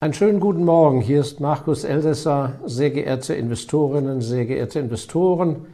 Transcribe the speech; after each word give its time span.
Einen 0.00 0.14
schönen 0.14 0.38
guten 0.38 0.64
Morgen. 0.64 1.00
Hier 1.00 1.22
ist 1.22 1.40
Markus 1.40 1.82
Elsässer. 1.82 2.52
Sehr 2.64 2.90
geehrte 2.90 3.34
Investorinnen, 3.34 4.20
sehr 4.20 4.46
geehrte 4.46 4.78
Investoren, 4.78 5.66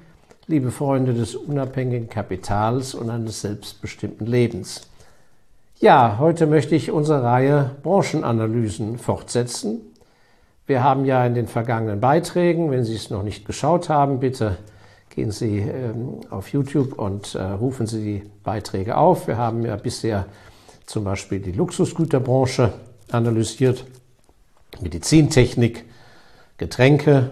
liebe 0.47 0.71
Freunde 0.71 1.12
des 1.12 1.35
unabhängigen 1.35 2.08
Kapitals 2.08 2.95
und 2.95 3.10
eines 3.10 3.42
selbstbestimmten 3.42 4.26
Lebens. 4.26 4.89
Ja, 5.79 6.17
heute 6.18 6.47
möchte 6.47 6.75
ich 6.75 6.91
unsere 6.91 7.23
Reihe 7.23 7.73
Branchenanalysen 7.83 8.96
fortsetzen. 8.96 9.82
Wir 10.66 10.82
haben 10.82 11.04
ja 11.04 11.27
in 11.27 11.34
den 11.34 11.46
vergangenen 11.46 12.00
Beiträgen, 12.00 12.70
wenn 12.70 12.84
Sie 12.84 12.95
es 12.95 13.11
noch 13.11 13.25
nicht 13.25 13.45
geschaut 13.45 13.91
haben, 13.91 14.20
bitte 14.20 14.56
gehen 15.11 15.32
Sie 15.32 15.59
ähm, 15.59 16.20
auf 16.30 16.48
YouTube 16.48 16.98
und 16.98 17.34
äh, 17.34 17.43
rufen 17.43 17.86
Sie 17.86 18.02
die 18.02 18.30
Beiträge 18.43 18.96
auf. 18.96 19.27
Wir 19.27 19.36
haben 19.36 19.66
ja 19.66 19.77
bisher 19.77 20.25
zum 20.86 21.04
Beispiel 21.04 21.41
die 21.41 21.52
Luxusgüterbranche 21.52 22.72
analysiert 23.11 23.84
Medizintechnik, 24.80 25.84
Getränke. 26.59 27.30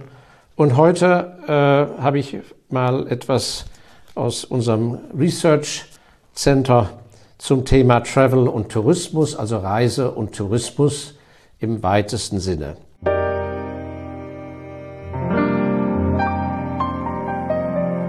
Und 0.57 0.77
heute 0.77 1.39
äh, 1.47 2.03
habe 2.03 2.19
ich 2.19 2.39
mal 2.69 3.07
etwas 3.09 3.67
aus 4.15 4.45
unserem 4.45 4.99
Research 5.17 5.85
Center 6.35 6.91
zum 7.39 7.65
Thema 7.65 8.01
Travel 8.01 8.49
und 8.49 8.71
Tourismus, 8.71 9.35
also 9.35 9.59
Reise 9.59 10.13
und 10.13 10.35
Tourismus 10.35 11.15
im 11.59 11.83
weitesten 11.83 12.41
Sinne. 12.41 12.77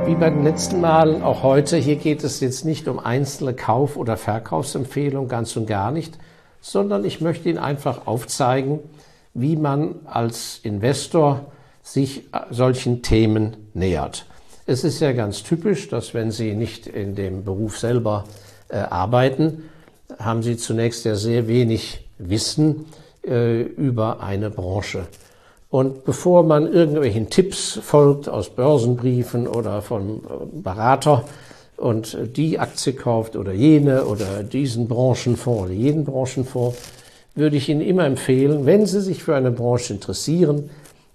Wie 0.06 0.16
bei 0.16 0.30
den 0.30 0.44
letzten 0.44 0.82
Malen 0.82 1.24
auch 1.24 1.44
heute, 1.44 1.78
hier 1.78 1.96
geht 1.96 2.24
es 2.24 2.40
jetzt 2.42 2.66
nicht 2.66 2.88
um 2.88 3.00
einzelne 3.00 3.54
Kauf- 3.54 3.98
oder 3.98 4.18
Verkaufsempfehlungen, 4.18 5.30
ganz 5.30 5.56
und 5.56 5.66
gar 5.66 5.92
nicht, 5.92 6.18
sondern 6.62 7.04
ich 7.06 7.22
möchte 7.22 7.50
Ihnen 7.50 7.58
einfach 7.58 8.06
aufzeigen, 8.06 8.80
wie 9.34 9.56
man 9.56 9.96
als 10.06 10.60
Investor 10.64 11.46
sich 11.82 12.24
solchen 12.50 13.02
Themen 13.02 13.58
nähert. 13.74 14.26
Es 14.66 14.84
ist 14.84 15.02
ja 15.02 15.12
ganz 15.12 15.44
typisch, 15.44 15.90
dass 15.90 16.14
wenn 16.14 16.32
Sie 16.32 16.54
nicht 16.54 16.88
in 16.88 17.16
dem 17.16 17.44
Beruf 17.44 17.78
selber 17.78 18.24
äh, 18.70 18.78
arbeiten, 18.78 19.70
haben 20.20 20.42
Sie 20.44 20.56
zunächst 20.56 21.04
ja 21.04 21.16
sehr 21.16 21.48
wenig 21.48 22.08
Wissen 22.18 22.86
äh, 23.26 23.62
über 23.62 24.22
eine 24.22 24.50
Branche. 24.50 25.08
Und 25.70 26.06
bevor 26.06 26.44
man 26.44 26.72
irgendwelchen 26.72 27.30
Tipps 27.30 27.80
folgt 27.82 28.30
aus 28.30 28.52
Börsenbriefen 28.52 29.48
oder 29.48 29.82
vom 29.82 30.18
äh, 30.18 30.62
Berater 30.62 31.26
und 31.76 32.18
die 32.38 32.60
Aktie 32.60 32.94
kauft 32.94 33.36
oder 33.36 33.52
jene 33.52 34.06
oder 34.06 34.44
diesen 34.44 34.88
Branchenfonds 34.88 35.64
oder 35.64 35.74
jeden 35.74 36.06
Branchenfonds, 36.06 36.78
würde 37.36 37.58
ich 37.58 37.70
Ihnen 37.70 37.82
immer 37.82 38.06
empfehlen, 38.06 38.66
wenn 38.66 38.86
Sie 38.86 39.02
sich 39.02 39.24
für 39.24 39.36
eine 39.36 39.52
Branche 39.52 39.94
interessieren, 39.94 40.70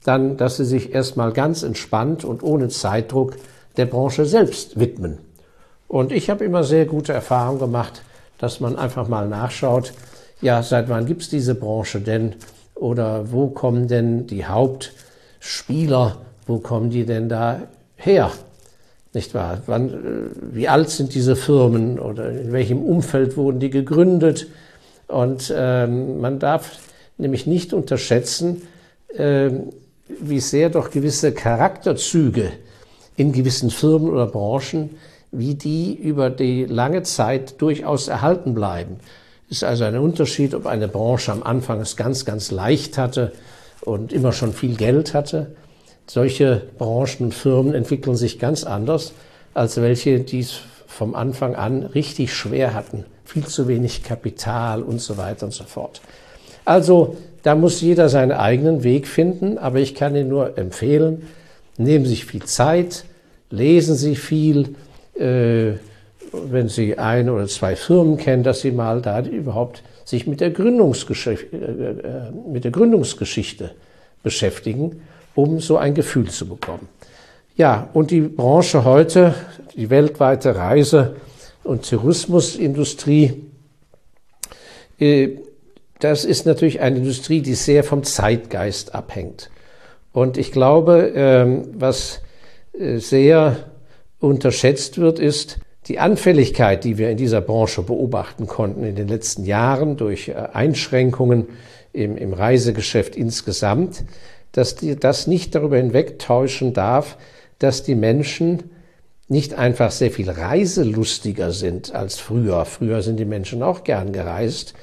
dann, 0.04 0.36
dass 0.36 0.56
Sie 0.56 0.64
sich 0.64 0.94
erstmal 0.94 1.32
ganz 1.32 1.62
entspannt 1.62 2.24
und 2.24 2.42
ohne 2.42 2.68
Zeitdruck 2.68 3.36
der 3.76 3.86
Branche 3.86 4.24
selbst 4.24 4.78
widmen. 4.78 5.18
Und 5.86 6.12
ich 6.12 6.28
habe 6.28 6.44
immer 6.44 6.64
sehr 6.64 6.86
gute 6.86 7.12
Erfahrungen 7.12 7.58
gemacht, 7.58 8.02
dass 8.38 8.60
man 8.60 8.76
einfach 8.76 9.08
mal 9.08 9.28
nachschaut, 9.28 9.92
ja, 10.40 10.62
seit 10.62 10.88
wann 10.88 11.06
gibt 11.06 11.22
es 11.22 11.30
diese 11.30 11.54
Branche 11.54 12.00
denn? 12.00 12.34
Oder 12.74 13.32
wo 13.32 13.48
kommen 13.48 13.88
denn 13.88 14.28
die 14.28 14.46
Hauptspieler, 14.46 16.18
wo 16.46 16.58
kommen 16.58 16.90
die 16.90 17.04
denn 17.04 17.28
da 17.28 17.62
her? 17.96 18.30
Nicht 19.14 19.34
wahr? 19.34 19.62
Wann, 19.66 19.88
äh, 19.88 20.54
wie 20.54 20.68
alt 20.68 20.90
sind 20.90 21.14
diese 21.14 21.34
Firmen 21.34 21.98
oder 21.98 22.30
in 22.30 22.52
welchem 22.52 22.82
Umfeld 22.82 23.36
wurden 23.36 23.58
die 23.58 23.70
gegründet? 23.70 24.46
Und 25.08 25.52
ähm, 25.56 26.20
man 26.20 26.38
darf 26.38 26.78
nämlich 27.16 27.46
nicht 27.46 27.72
unterschätzen, 27.72 28.62
äh, 29.16 29.50
wie 30.20 30.40
sehr 30.40 30.70
doch 30.70 30.90
gewisse 30.90 31.32
Charakterzüge 31.32 32.52
in 33.16 33.32
gewissen 33.32 33.70
Firmen 33.70 34.10
oder 34.10 34.26
Branchen, 34.26 34.90
wie 35.32 35.54
die 35.54 35.94
über 35.94 36.30
die 36.30 36.64
lange 36.64 37.02
Zeit 37.02 37.60
durchaus 37.60 38.08
erhalten 38.08 38.54
bleiben. 38.54 38.96
Es 39.50 39.58
ist 39.58 39.64
also 39.64 39.84
ein 39.84 39.96
Unterschied, 39.96 40.54
ob 40.54 40.66
eine 40.66 40.88
Branche 40.88 41.32
am 41.32 41.42
Anfang 41.42 41.80
es 41.80 41.96
ganz, 41.96 42.24
ganz 42.24 42.50
leicht 42.50 42.98
hatte 42.98 43.32
und 43.80 44.12
immer 44.12 44.32
schon 44.32 44.52
viel 44.52 44.76
Geld 44.76 45.14
hatte. 45.14 45.54
Solche 46.06 46.62
Branchen 46.78 47.26
und 47.26 47.34
Firmen 47.34 47.74
entwickeln 47.74 48.16
sich 48.16 48.38
ganz 48.38 48.64
anders 48.64 49.12
als 49.54 49.80
welche, 49.80 50.20
die 50.20 50.40
es 50.40 50.60
vom 50.86 51.14
Anfang 51.14 51.54
an 51.54 51.82
richtig 51.82 52.32
schwer 52.32 52.74
hatten 52.74 53.04
viel 53.28 53.46
zu 53.46 53.68
wenig 53.68 54.02
Kapital 54.02 54.82
und 54.82 55.00
so 55.02 55.18
weiter 55.18 55.44
und 55.44 55.52
so 55.52 55.64
fort. 55.64 56.00
Also 56.64 57.16
da 57.42 57.54
muss 57.54 57.80
jeder 57.82 58.08
seinen 58.08 58.32
eigenen 58.32 58.82
Weg 58.84 59.06
finden, 59.06 59.58
aber 59.58 59.78
ich 59.78 59.94
kann 59.94 60.16
Ihnen 60.16 60.30
nur 60.30 60.56
empfehlen, 60.56 61.28
nehmen 61.76 62.04
Sie 62.06 62.12
sich 62.12 62.24
viel 62.24 62.42
Zeit, 62.44 63.04
lesen 63.50 63.96
Sie 63.96 64.16
viel, 64.16 64.74
äh, 65.14 65.72
wenn 66.32 66.68
Sie 66.68 66.98
ein 66.98 67.28
oder 67.28 67.46
zwei 67.46 67.76
Firmen 67.76 68.16
kennen, 68.16 68.42
dass 68.42 68.62
Sie 68.62 68.70
mal 68.70 69.02
da 69.02 69.20
überhaupt 69.20 69.82
sich 70.06 70.26
mit 70.26 70.40
der, 70.40 70.50
Gründungsgeschichte, 70.50 71.54
äh, 71.54 71.58
äh, 71.58 72.50
mit 72.50 72.64
der 72.64 72.70
Gründungsgeschichte 72.70 73.72
beschäftigen, 74.22 75.02
um 75.34 75.60
so 75.60 75.76
ein 75.76 75.94
Gefühl 75.94 76.30
zu 76.30 76.48
bekommen. 76.48 76.88
Ja, 77.58 77.90
und 77.92 78.10
die 78.10 78.22
Branche 78.22 78.84
heute, 78.84 79.34
die 79.76 79.90
weltweite 79.90 80.56
Reise, 80.56 81.16
und 81.68 81.88
Tourismusindustrie, 81.88 83.44
äh, 84.98 85.28
das 86.00 86.24
ist 86.24 86.46
natürlich 86.46 86.80
eine 86.80 86.96
Industrie, 86.96 87.42
die 87.42 87.54
sehr 87.54 87.84
vom 87.84 88.04
Zeitgeist 88.04 88.94
abhängt. 88.94 89.50
Und 90.12 90.38
ich 90.38 90.50
glaube, 90.50 91.12
ähm, 91.14 91.68
was 91.74 92.22
äh, 92.72 92.98
sehr 92.98 93.70
unterschätzt 94.18 94.98
wird, 94.98 95.18
ist 95.18 95.58
die 95.88 95.98
Anfälligkeit, 95.98 96.84
die 96.84 96.96
wir 96.96 97.10
in 97.10 97.18
dieser 97.18 97.42
Branche 97.42 97.82
beobachten 97.82 98.46
konnten 98.46 98.84
in 98.84 98.96
den 98.96 99.08
letzten 99.08 99.44
Jahren 99.44 99.98
durch 99.98 100.28
äh, 100.28 100.32
Einschränkungen 100.32 101.48
im, 101.92 102.32
Reisegeschäft 102.32 103.16
insgesamt, 103.16 104.04
dass 104.52 104.76
das 104.76 105.26
nicht 105.26 105.54
darüber 105.54 105.76
hinwegtäuschen 105.76 106.72
darf, 106.72 107.18
dass 107.58 107.82
die 107.82 107.94
Menschen 107.94 108.70
nicht 109.28 109.54
einfach 109.54 109.90
sehr 109.90 110.10
viel 110.10 110.30
reiselustiger 110.30 111.52
sind 111.52 111.94
als 111.94 112.18
früher. 112.18 112.64
Früher 112.64 113.02
sind 113.02 113.18
die 113.18 113.26
Menschen 113.26 113.62
auch 113.62 113.84
gern 113.84 114.12
gereist. 114.12 114.74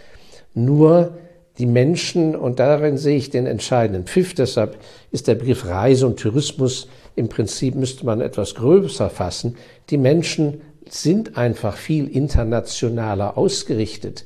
Nur 0.54 1.18
die 1.58 1.66
Menschen, 1.66 2.36
und 2.36 2.60
darin 2.60 2.98
sehe 2.98 3.18
ich 3.18 3.30
den 3.30 3.48
entscheidenden 3.48 4.06
Pfiff, 4.06 4.34
deshalb 4.34 4.78
ist 5.12 5.28
der 5.28 5.36
Begriff 5.36 5.66
Reise 5.66 6.06
und 6.06 6.20
Tourismus 6.20 6.88
im 7.16 7.30
Prinzip 7.30 7.76
müsste 7.76 8.06
man 8.06 8.22
etwas 8.22 8.56
größer 8.56 9.10
fassen. 9.10 9.56
Die 9.90 9.98
Menschen 9.98 10.62
sind 10.88 11.38
einfach 11.38 11.78
viel 11.78 12.08
internationaler 12.08 13.38
ausgerichtet. 13.38 14.26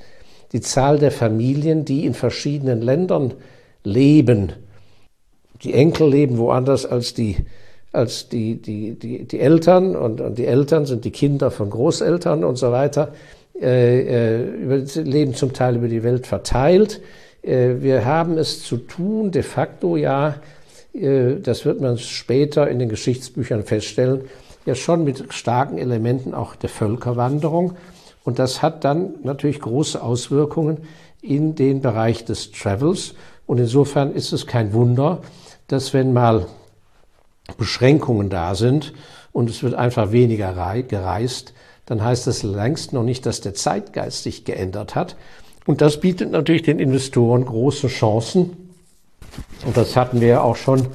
Die 0.52 0.62
Zahl 0.62 0.98
der 0.98 1.12
Familien, 1.12 1.86
die 1.86 2.06
in 2.06 2.16
verschiedenen 2.16 2.82
Ländern 2.82 3.36
leben, 3.84 4.54
die 5.64 5.74
Enkel 5.74 6.10
leben 6.10 6.38
woanders 6.38 6.86
als 6.86 7.14
die 7.14 7.38
als 7.92 8.30
die, 8.30 8.56
die, 8.56 8.94
die, 8.94 9.26
die 9.26 9.40
Eltern 9.40 9.96
und, 9.96 10.22
und 10.22 10.38
die 10.38 10.46
Eltern 10.46 10.86
sind 10.86 11.06
die 11.06 11.12
Kinder 11.12 11.52
von 11.52 11.70
Großeltern 11.70 12.44
und 12.44 12.58
so 12.58 12.72
weiter, 12.72 13.14
äh, 13.60 14.38
äh, 14.40 15.02
leben 15.02 15.34
zum 15.34 15.54
Teil 15.54 15.76
über 15.76 15.88
die 15.88 16.04
Welt 16.04 16.28
verteilt. 16.28 17.02
Äh, 17.42 17.76
wir 17.82 18.06
haben 18.06 18.38
es 18.38 18.64
zu 18.64 18.78
tun, 18.78 19.32
de 19.32 19.42
facto 19.42 19.98
ja, 19.98 20.36
äh, 20.94 21.36
das 21.42 21.66
wird 21.66 21.82
man 21.82 21.98
später 21.98 22.70
in 22.70 22.80
den 22.80 22.90
Geschichtsbüchern 22.90 23.64
feststellen, 23.64 24.22
ja 24.66 24.76
schon 24.76 25.04
mit 25.04 25.34
starken 25.34 25.78
Elementen 25.78 26.34
auch 26.34 26.56
der 26.56 26.70
Völkerwanderung. 26.70 27.76
Und 28.24 28.38
das 28.38 28.62
hat 28.62 28.84
dann 28.84 29.16
natürlich 29.24 29.60
große 29.60 30.02
Auswirkungen 30.02 30.80
in 31.22 31.56
den 31.56 31.82
Bereich 31.82 32.26
des 32.26 32.52
Travels. 32.52 33.16
Und 33.48 33.58
insofern 33.58 34.14
ist 34.14 34.32
es 34.32 34.46
kein 34.46 34.74
Wunder, 34.74 35.22
dass 35.68 35.94
wenn 35.94 36.14
mal 36.14 36.46
Beschränkungen 37.58 38.30
da 38.30 38.56
sind 38.56 38.94
und 39.32 39.50
es 39.50 39.64
wird 39.64 39.74
einfach 39.74 40.12
weniger 40.12 40.54
gereist, 40.84 41.54
dann 41.86 42.04
heißt 42.04 42.28
das 42.28 42.44
längst 42.44 42.94
noch 42.94 43.04
nicht, 43.04 43.26
dass 43.26 43.42
der 43.42 43.54
Zeitgeist 43.56 44.24
sich 44.24 44.46
geändert 44.46 44.96
hat. 44.96 45.16
Und 45.66 45.82
das 45.82 46.00
bietet 46.00 46.32
natürlich 46.32 46.64
den 46.64 46.80
Investoren 46.80 47.46
große 47.46 47.88
Chancen. 47.88 48.70
Und 49.66 49.76
das 49.76 49.96
hatten 49.96 50.22
wir 50.22 50.44
auch 50.44 50.56
schon 50.56 50.88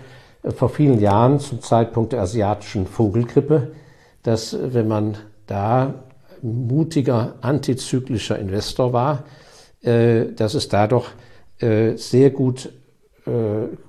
äh, 0.42 0.50
vor 0.50 0.68
vielen 0.68 1.00
Jahren 1.00 1.40
zum 1.40 1.60
Zeitpunkt 1.62 2.12
der 2.12 2.20
asiatischen 2.20 2.86
Vogelgrippe, 2.86 3.72
dass 4.22 4.52
äh, 4.52 4.74
wenn 4.74 4.88
man 4.88 5.16
da 5.46 5.94
mutiger 6.42 7.34
antizyklischer 7.40 8.38
Investor 8.38 8.92
war, 8.92 9.24
äh, 9.82 10.26
dass 10.32 10.54
es 10.54 10.68
da 10.68 10.86
doch 10.86 11.10
sehr 11.60 12.30
gut, 12.30 12.72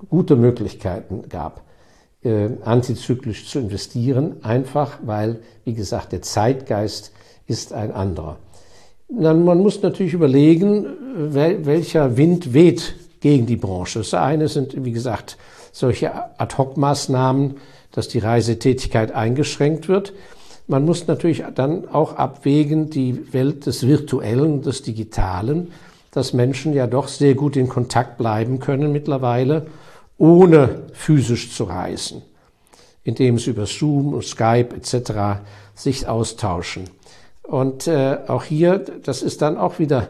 gute 0.08 0.36
Möglichkeiten 0.36 1.28
gab 1.28 1.65
äh, 2.22 2.48
antizyklisch 2.64 3.48
zu 3.48 3.58
investieren, 3.58 4.36
einfach 4.42 4.98
weil, 5.04 5.40
wie 5.64 5.74
gesagt, 5.74 6.12
der 6.12 6.22
Zeitgeist 6.22 7.12
ist 7.46 7.72
ein 7.72 7.92
anderer. 7.92 8.38
Dann, 9.08 9.44
man 9.44 9.58
muss 9.58 9.82
natürlich 9.82 10.14
überlegen, 10.14 10.86
wel, 11.14 11.64
welcher 11.64 12.16
Wind 12.16 12.52
weht 12.52 12.94
gegen 13.20 13.46
die 13.46 13.56
Branche. 13.56 14.00
Das 14.00 14.14
eine 14.14 14.48
sind, 14.48 14.84
wie 14.84 14.92
gesagt, 14.92 15.36
solche 15.72 16.12
Ad-Hoc-Maßnahmen, 16.38 17.56
dass 17.92 18.08
die 18.08 18.18
Reisetätigkeit 18.18 19.12
eingeschränkt 19.12 19.88
wird. 19.88 20.12
Man 20.66 20.84
muss 20.84 21.06
natürlich 21.06 21.44
dann 21.54 21.88
auch 21.88 22.16
abwägen, 22.16 22.90
die 22.90 23.32
Welt 23.32 23.66
des 23.66 23.86
Virtuellen, 23.86 24.62
des 24.62 24.82
Digitalen, 24.82 25.68
dass 26.10 26.32
Menschen 26.32 26.72
ja 26.72 26.86
doch 26.86 27.08
sehr 27.08 27.34
gut 27.34 27.56
in 27.56 27.68
Kontakt 27.68 28.18
bleiben 28.18 28.58
können 28.58 28.90
mittlerweile, 28.90 29.66
ohne 30.18 30.82
physisch 30.92 31.52
zu 31.54 31.64
reisen, 31.64 32.22
indem 33.04 33.38
sie 33.38 33.50
über 33.50 33.66
Zoom 33.66 34.14
und 34.14 34.24
Skype 34.24 34.68
etc. 34.74 35.40
sich 35.74 36.08
austauschen. 36.08 36.84
Und 37.42 37.86
äh, 37.86 38.18
auch 38.26 38.44
hier, 38.44 38.78
das 38.78 39.22
ist 39.22 39.42
dann 39.42 39.56
auch 39.56 39.78
wieder, 39.78 40.08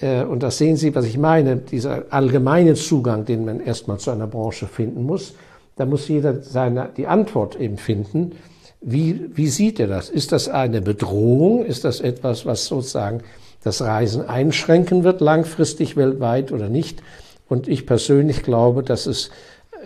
äh, 0.00 0.22
und 0.22 0.42
das 0.42 0.58
sehen 0.58 0.76
Sie, 0.76 0.94
was 0.94 1.04
ich 1.04 1.18
meine, 1.18 1.56
dieser 1.56 2.04
allgemeine 2.10 2.74
Zugang, 2.74 3.24
den 3.24 3.44
man 3.44 3.60
erstmal 3.60 3.98
zu 3.98 4.10
einer 4.10 4.26
Branche 4.26 4.66
finden 4.66 5.04
muss, 5.04 5.34
da 5.76 5.86
muss 5.86 6.08
jeder 6.08 6.42
seine, 6.42 6.88
die 6.96 7.06
Antwort 7.06 7.56
eben 7.60 7.76
finden. 7.76 8.32
Wie, 8.80 9.30
wie 9.34 9.48
sieht 9.48 9.78
er 9.78 9.86
das? 9.86 10.08
Ist 10.08 10.32
das 10.32 10.48
eine 10.48 10.80
Bedrohung? 10.80 11.64
Ist 11.64 11.84
das 11.84 12.00
etwas, 12.00 12.46
was 12.46 12.66
sozusagen 12.66 13.20
das 13.62 13.82
Reisen 13.82 14.26
einschränken 14.26 15.04
wird, 15.04 15.20
langfristig 15.20 15.96
weltweit 15.96 16.52
oder 16.52 16.68
nicht? 16.68 17.02
Und 17.48 17.68
ich 17.68 17.86
persönlich 17.86 18.42
glaube, 18.42 18.82
dass 18.82 19.06
es 19.06 19.30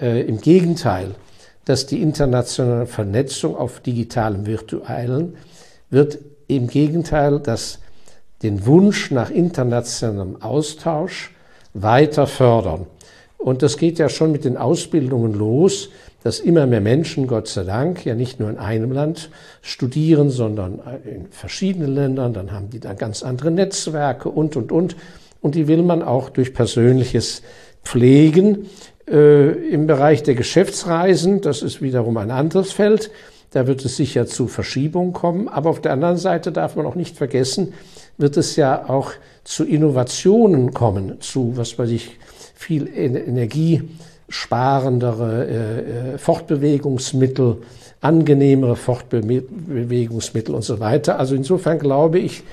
äh, 0.01 0.23
im 0.23 0.41
Gegenteil, 0.41 1.15
dass 1.65 1.87
die 1.87 2.03
internationale 2.03 2.87
Vernetzung 2.87 3.57
auf 3.57 3.81
digitalem 3.81 4.47
Virtuellen 4.47 5.37
wird 5.91 6.19
im 6.49 6.67
Gegenteil 6.67 7.39
dass 7.39 7.79
den 8.43 8.67
Wunsch 8.67 9.11
nach 9.11 9.31
internationalem 9.31 10.43
Austausch 10.43 11.31
weiter 11.75 12.27
fördern. 12.27 12.87
Und 13.39 13.63
das 13.63 13.77
geht 13.77 13.99
ja 13.99 14.09
schon 14.09 14.33
mit 14.33 14.45
den 14.45 14.57
Ausbildungen 14.57 15.35
los, 15.35 15.91
dass 16.23 16.39
immer 16.39 16.67
mehr 16.67 16.81
Menschen, 16.81 17.27
Gott 17.27 17.49
sei 17.49 17.65
Dank, 17.65 18.05
ja 18.05 18.15
nicht 18.15 18.39
nur 18.39 18.51
in 18.51 18.59
einem 18.59 18.93
Land 18.93 19.31
studieren, 19.63 20.31
sondern 20.31 20.81
in 21.05 21.27
verschiedenen 21.31 21.95
Ländern. 21.95 22.33
Dann 22.35 22.53
haben 22.53 22.71
die 22.71 22.79
da 22.79 22.95
ganz 22.95 23.23
andere 23.23 23.51
Netzwerke 23.51 24.29
und, 24.29 24.57
und, 24.57 24.71
und. 24.71 24.97
Und 25.43 25.57
die 25.57 25.69
will 25.69 25.83
man 25.83 26.03
auch 26.03 26.31
durch 26.31 26.55
persönliches 26.55 27.43
Pflegen. 27.85 28.71
Äh, 29.07 29.51
Im 29.69 29.87
Bereich 29.87 30.23
der 30.23 30.37
Geschäftsreisen, 30.37 31.43
das 31.43 31.61
ist 31.63 31.83
wiederum 31.83 32.17
ein 32.17 32.31
anderes 32.31 32.73
Feld, 32.73 33.11
da 33.51 33.67
wird 33.67 33.85
es 33.85 33.97
sicher 33.97 34.27
zu 34.27 34.47
Verschiebungen 34.47 35.13
kommen. 35.13 35.49
Aber 35.49 35.69
auf 35.71 35.83
der 35.83 35.93
anderen 35.93 36.17
Seite 36.17 36.53
darf 36.53 36.77
man 36.77 36.87
auch 36.87 36.95
nicht 36.95 37.19
vergessen, 37.19 37.75
wird 38.17 38.37
es 38.37 38.55
ja 38.57 38.89
auch 38.89 39.13
zu 39.45 39.65
Innovationen 39.65 40.73
kommen, 40.73 41.21
zu, 41.21 41.57
was 41.57 41.77
weiß 41.79 41.91
ich, 41.91 42.19
viel 42.55 42.89
energiesparendere 42.89 45.47
äh, 45.47 46.15
äh, 46.15 46.19
Fortbewegungsmittel, 46.19 47.57
angenehmere 48.01 48.77
Fortbewegungsmittel 48.77 50.55
und 50.55 50.63
so 50.63 50.79
weiter. 50.79 51.19
Also 51.19 51.35
insofern 51.35 51.81
glaube 51.81 52.21
ich, 52.21 52.45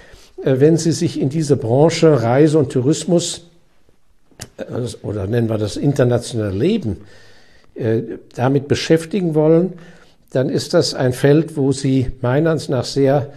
wenn 0.43 0.77
Sie 0.77 0.91
sich 0.91 1.19
in 1.19 1.29
diese 1.29 1.57
Branche 1.57 2.21
Reise 2.21 2.57
und 2.57 2.71
Tourismus 2.71 3.49
äh, 4.57 4.63
oder 5.03 5.27
nennen 5.27 5.49
wir 5.49 5.57
das 5.57 5.77
internationale 5.77 6.55
Leben 6.55 6.97
äh, 7.75 8.01
damit 8.35 8.67
beschäftigen 8.67 9.35
wollen, 9.35 9.73
dann 10.31 10.49
ist 10.49 10.73
das 10.73 10.93
ein 10.93 11.13
Feld, 11.13 11.57
wo 11.57 11.71
Sie 11.71 12.11
meines 12.21 12.69
nach 12.69 12.85
sehr 12.85 13.33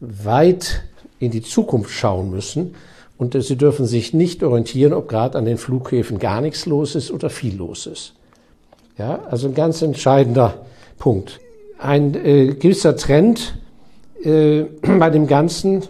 weit 0.00 0.82
in 1.20 1.30
die 1.30 1.42
Zukunft 1.42 1.90
schauen 1.90 2.30
müssen. 2.30 2.74
Und 3.16 3.40
Sie 3.42 3.56
dürfen 3.56 3.86
sich 3.86 4.12
nicht 4.12 4.42
orientieren, 4.42 4.92
ob 4.92 5.08
gerade 5.08 5.38
an 5.38 5.44
den 5.44 5.56
Flughäfen 5.56 6.18
gar 6.18 6.40
nichts 6.40 6.66
los 6.66 6.94
ist 6.96 7.12
oder 7.12 7.30
viel 7.30 7.56
los 7.56 7.86
ist. 7.86 8.14
Ja, 8.98 9.24
also 9.30 9.48
ein 9.48 9.54
ganz 9.54 9.82
entscheidender 9.82 10.66
Punkt. 10.98 11.40
Ein 11.78 12.14
äh, 12.14 12.54
gewisser 12.54 12.96
Trend 12.96 13.54
äh, 14.22 14.62
bei 14.82 15.10
dem 15.10 15.26
ganzen 15.26 15.82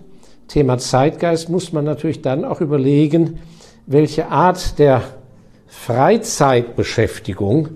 Thema 0.48 0.78
Zeitgeist 0.78 1.48
muss 1.48 1.72
man 1.72 1.84
natürlich 1.84 2.22
dann 2.22 2.44
auch 2.44 2.60
überlegen, 2.60 3.40
welche 3.86 4.28
Art 4.28 4.78
der 4.78 5.02
Freizeitbeschäftigung 5.66 7.68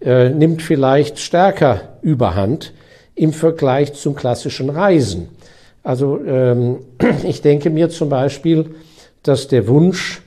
äh, 0.00 0.30
nimmt 0.30 0.62
vielleicht 0.62 1.18
stärker 1.18 1.98
Überhand 2.02 2.72
im 3.14 3.32
Vergleich 3.32 3.94
zum 3.94 4.14
klassischen 4.14 4.70
Reisen. 4.70 5.28
Also 5.82 6.20
ähm, 6.24 6.78
ich 7.24 7.42
denke 7.42 7.70
mir 7.70 7.90
zum 7.90 8.08
Beispiel, 8.08 8.74
dass 9.22 9.48
der 9.48 9.68
Wunsch 9.68 10.22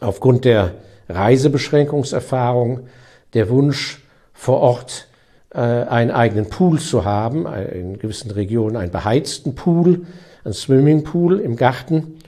aufgrund 0.00 0.44
der 0.44 0.74
Reisebeschränkungserfahrung, 1.08 2.88
der 3.34 3.48
Wunsch 3.48 4.02
vor 4.32 4.60
Ort 4.60 5.06
einen 5.54 6.10
eigenen 6.10 6.48
Pool 6.48 6.80
zu 6.80 7.04
haben, 7.04 7.46
in 7.46 7.98
gewissen 7.98 8.32
Regionen 8.32 8.76
einen 8.76 8.90
beheizten 8.90 9.54
Pool, 9.54 10.04
einen 10.44 10.54
Swimmingpool 10.54 11.38
im 11.38 11.56
Garten 11.56 12.18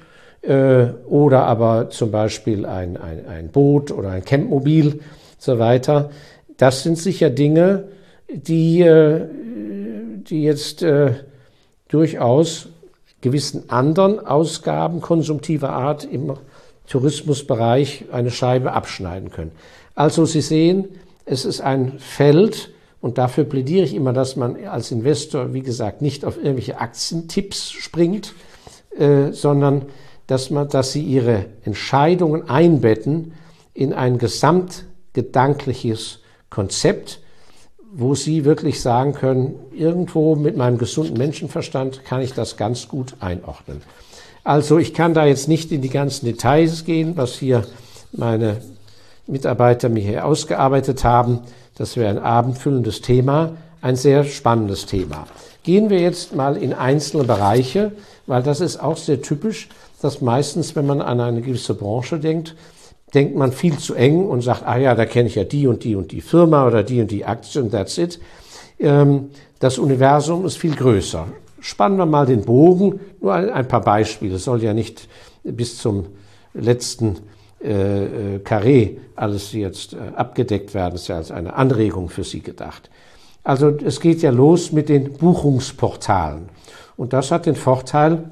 äh, 0.43 0.87
oder 1.07 1.45
aber 1.45 1.91
zum 1.91 2.11
Beispiel 2.11 2.67
ein, 2.67 2.97
ein, 2.97 3.27
ein 3.27 3.49
Boot 3.49 3.91
oder 3.91 4.11
ein 4.11 4.25
Campmobil 4.25 5.01
so 5.39 5.59
weiter. 5.59 6.11
Das 6.57 6.83
sind 6.83 6.99
sicher 6.99 7.31
Dinge, 7.31 7.85
die, 8.29 8.81
äh, 8.81 9.27
die 10.23 10.43
jetzt 10.43 10.83
äh, 10.83 11.15
durchaus 11.89 12.69
gewissen 13.21 13.71
anderen 13.71 14.25
Ausgaben 14.25 15.01
konsumtiver 15.01 15.71
Art 15.71 16.05
im 16.05 16.35
Tourismusbereich 16.89 18.05
eine 18.13 18.31
Scheibe 18.31 18.73
abschneiden 18.73 19.31
können. 19.31 19.53
Also 19.95 20.25
Sie 20.25 20.41
sehen, 20.41 20.89
es 21.25 21.45
ist 21.45 21.61
ein 21.61 21.99
Feld, 21.99 22.71
und 23.07 23.19
dafür 23.19 23.45
plädiere 23.45 23.85
ich 23.85 23.95
immer, 23.95 24.13
dass 24.13 24.35
man 24.35 24.67
als 24.67 24.91
Investor, 24.91 25.55
wie 25.55 25.63
gesagt, 25.63 26.03
nicht 26.03 26.25
auf 26.25 26.39
irgendwelche 26.39 26.81
Aktientipps 26.81 27.71
springt, 27.71 28.35
äh, 28.99 29.31
sondern 29.31 29.83
dass 30.27 30.51
man, 30.51 30.69
dass 30.69 30.91
Sie 30.91 31.03
Ihre 31.03 31.45
Entscheidungen 31.63 32.49
einbetten 32.49 33.35
in 33.75 33.93
ein 33.93 34.19
gesamtgedankliches 34.19 36.19
Konzept, 36.51 37.21
wo 37.93 38.17
Sie 38.17 38.45
wirklich 38.45 38.81
sagen 38.81 39.13
können, 39.13 39.55
irgendwo 39.73 40.35
mit 40.35 40.57
meinem 40.57 40.77
gesunden 40.77 41.17
Menschenverstand 41.17 42.05
kann 42.05 42.23
ich 42.23 42.33
das 42.33 42.57
ganz 42.57 42.89
gut 42.89 43.15
einordnen. 43.21 43.83
Also 44.43 44.79
ich 44.79 44.95
kann 44.95 45.15
da 45.15 45.27
jetzt 45.27 45.47
nicht 45.47 45.71
in 45.71 45.81
die 45.81 45.91
ganzen 45.91 46.27
Details 46.27 46.85
gehen, 46.85 47.17
was 47.17 47.37
hier 47.37 47.63
meine 48.11 48.57
Mitarbeiter 49.27 49.89
mir 49.89 50.03
hier 50.03 50.25
ausgearbeitet 50.25 51.05
haben. 51.05 51.41
Das 51.77 51.97
wäre 51.97 52.11
ein 52.11 52.19
abendfüllendes 52.19 53.01
Thema, 53.01 53.53
ein 53.81 53.97
sehr 53.97 54.25
spannendes 54.25 54.87
Thema. 54.87 55.27
Gehen 55.63 55.91
wir 55.91 56.01
jetzt 56.01 56.35
mal 56.35 56.57
in 56.57 56.73
einzelne 56.73 57.25
Bereiche, 57.25 57.93
weil 58.27 58.43
das 58.43 58.61
ist 58.61 58.79
auch 58.79 58.97
sehr 58.97 59.21
typisch, 59.21 59.69
dass 60.01 60.21
meistens, 60.21 60.77
wenn 60.77 60.87
man 60.87 61.01
an 61.01 61.21
eine 61.21 61.41
gewisse 61.41 61.75
Branche 61.75 62.19
denkt, 62.19 62.55
denkt 63.15 63.37
man 63.37 63.53
viel 63.53 63.79
zu 63.79 63.95
eng 63.95 64.27
und 64.27 64.43
sagt, 64.43 64.67
ah 64.67 64.77
ja, 64.77 64.95
da 64.95 65.07
kenne 65.07 65.29
ich 65.29 65.35
ja 65.35 65.45
die 65.45 65.67
und 65.67 65.85
die 65.85 65.97
und 65.97 66.13
die 66.13 66.21
Firma 66.21 66.67
oder 66.67 66.83
die 66.83 67.01
und 67.01 67.11
die 67.11 67.25
Aktie 67.25 67.63
und 67.63 67.71
that's 67.71 67.99
it. 67.99 68.21
Ähm, 68.79 69.31
das 69.59 69.79
Universum 69.79 70.45
ist 70.45 70.59
viel 70.59 70.75
größer. 70.75 71.27
Spannen 71.61 71.99
wir 71.99 72.07
mal 72.07 72.27
den 72.27 72.43
Bogen, 72.43 73.01
nur 73.21 73.35
ein 73.35 73.67
paar 73.67 73.81
Beispiele. 73.81 74.39
Soll 74.39 74.63
ja 74.63 74.75
nicht 74.75 75.09
bis 75.43 75.79
zum 75.79 76.07
letzten 76.53 77.17
äh, 77.67 78.37
äh, 78.37 78.39
Carré 78.39 78.99
alles 79.17 79.53
jetzt 79.53 79.95
äh, 79.95 79.99
abgedeckt 80.15 80.73
werden. 80.73 80.93
Das 80.93 81.03
ist 81.03 81.09
ja 81.09 81.17
als 81.17 81.31
eine 81.31 81.55
Anregung 81.55 82.09
für 82.09 82.25
Sie 82.25 82.41
gedacht. 82.41 82.91
Also 83.43 83.69
es 83.69 84.01
geht 84.01 84.23
ja 84.23 84.31
los 84.31 84.73
mit 84.73 84.89
den 84.89 85.13
Buchungsportalen. 85.15 86.49
Und 86.97 87.13
das 87.13 87.31
hat 87.31 87.47
den 87.47 87.57
Vorteil, 87.57 88.31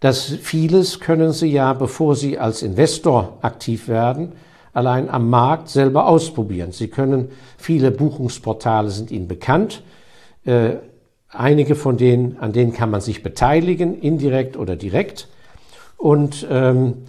dass 0.00 0.24
vieles 0.24 1.00
können 1.00 1.32
Sie 1.32 1.50
ja, 1.50 1.72
bevor 1.72 2.16
Sie 2.16 2.38
als 2.38 2.62
Investor 2.62 3.38
aktiv 3.42 3.88
werden, 3.88 4.32
allein 4.72 5.08
am 5.08 5.30
Markt 5.30 5.68
selber 5.68 6.06
ausprobieren. 6.06 6.72
Sie 6.72 6.88
können, 6.88 7.30
viele 7.56 7.90
Buchungsportale 7.90 8.90
sind 8.90 9.10
Ihnen 9.10 9.28
bekannt. 9.28 9.82
Äh, 10.44 10.76
einige 11.28 11.74
von 11.74 11.96
denen, 11.96 12.38
an 12.38 12.52
denen 12.52 12.72
kann 12.72 12.90
man 12.90 13.00
sich 13.00 13.22
beteiligen, 13.22 14.00
indirekt 14.00 14.56
oder 14.56 14.76
direkt. 14.76 15.28
Und, 15.96 16.46
ähm, 16.50 17.04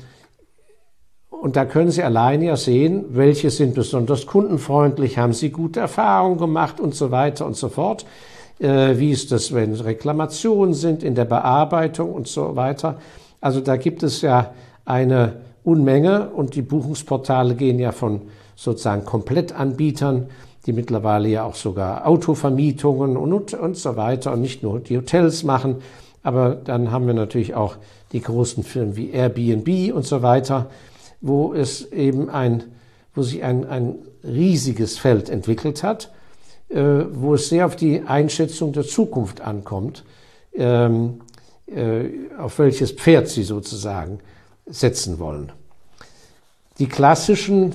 und 1.46 1.56
da 1.56 1.64
können 1.66 1.92
Sie 1.92 2.02
allein 2.02 2.42
ja 2.42 2.58
sehen, 2.58 3.06
welche 3.10 3.52
sind 3.52 3.76
besonders 3.76 4.26
kundenfreundlich, 4.26 5.20
haben 5.20 5.32
Sie 5.32 5.52
gute 5.52 5.80
Erfahrungen 5.80 6.40
gemacht 6.40 6.80
und 6.80 6.96
so 6.96 7.12
weiter 7.12 7.46
und 7.46 7.56
so 7.56 7.70
fort. 7.70 8.04
Äh, 8.58 8.98
wie 8.98 9.12
ist 9.12 9.32
das, 9.32 9.54
wenn 9.54 9.76
Reklamationen 9.76 10.74
sind 10.74 11.04
in 11.04 11.14
der 11.14 11.26
Bearbeitung 11.26 12.14
und 12.14 12.28
so 12.28 12.56
weiter. 12.56 12.98
Also 13.42 13.62
da 13.62 13.78
gibt 13.78 14.02
es 14.02 14.24
ja 14.24 14.56
eine 14.86 15.34
Unmenge 15.64 16.32
und 16.32 16.56
die 16.56 16.64
Buchungsportale 16.64 17.54
gehen 17.54 17.78
ja 17.78 17.92
von 17.92 18.22
sozusagen 18.56 19.06
Komplettanbietern, 19.06 20.26
die 20.66 20.74
mittlerweile 20.74 21.28
ja 21.28 21.44
auch 21.44 21.54
sogar 21.54 22.08
Autovermietungen 22.08 23.18
und, 23.18 23.54
und 23.54 23.78
so 23.78 23.96
weiter 23.96 24.34
und 24.34 24.42
nicht 24.42 24.64
nur 24.64 24.80
die 24.80 24.98
Hotels 24.98 25.44
machen. 25.44 25.76
Aber 26.24 26.56
dann 26.56 26.92
haben 26.92 27.06
wir 27.06 27.14
natürlich 27.14 27.54
auch 27.54 27.76
die 28.14 28.22
großen 28.22 28.64
Firmen 28.64 28.96
wie 28.96 29.12
Airbnb 29.12 29.94
und 29.94 30.08
so 30.08 30.24
weiter, 30.24 30.72
wo 31.26 31.54
es 31.56 31.92
eben 31.92 32.30
ein, 32.30 32.64
wo 33.16 33.24
sich 33.24 33.44
ein, 33.44 33.66
ein 33.66 33.96
riesiges 34.24 35.00
Feld 35.00 35.28
entwickelt 35.30 35.82
hat, 35.82 36.12
äh, 36.70 36.84
wo 37.12 37.34
es 37.34 37.50
sehr 37.50 37.66
auf 37.66 37.76
die 37.76 38.02
Einschätzung 38.02 38.74
der 38.74 38.84
Zukunft 38.84 39.42
ankommt, 39.42 40.04
ähm, 40.54 41.22
äh, 41.66 42.10
auf 42.38 42.60
welches 42.60 42.92
Pferd 42.92 43.28
Sie 43.28 43.42
sozusagen 43.42 44.20
setzen 44.68 45.18
wollen. 45.18 45.52
Die 46.78 46.88
klassischen, 46.88 47.72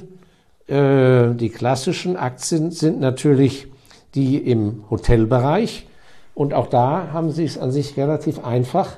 äh, 0.69 1.35
die 1.35 1.50
klassischen 1.50 2.16
Aktien 2.16 2.71
sind 2.71 3.00
natürlich 3.00 3.66
die 4.14 4.38
im 4.38 4.85
Hotelbereich. 4.90 5.88
Und 6.35 6.54
auch 6.54 6.69
da 6.69 7.09
haben 7.12 7.33
Sie 7.33 7.45
es 7.45 7.59
an 7.59 7.73
sich 7.73 7.97
relativ 7.97 8.45
einfach, 8.45 8.97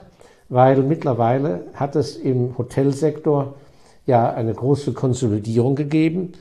weil 0.50 0.82
mittlerweile 0.82 1.64
hat 1.72 1.96
es 1.96 2.16
im 2.16 2.58
Hotelsektor 2.58 3.54
ja 4.06 4.32
eine 4.32 4.54
große 4.54 4.92
Konsolidierung 4.92 5.74
gegeben 5.74 6.32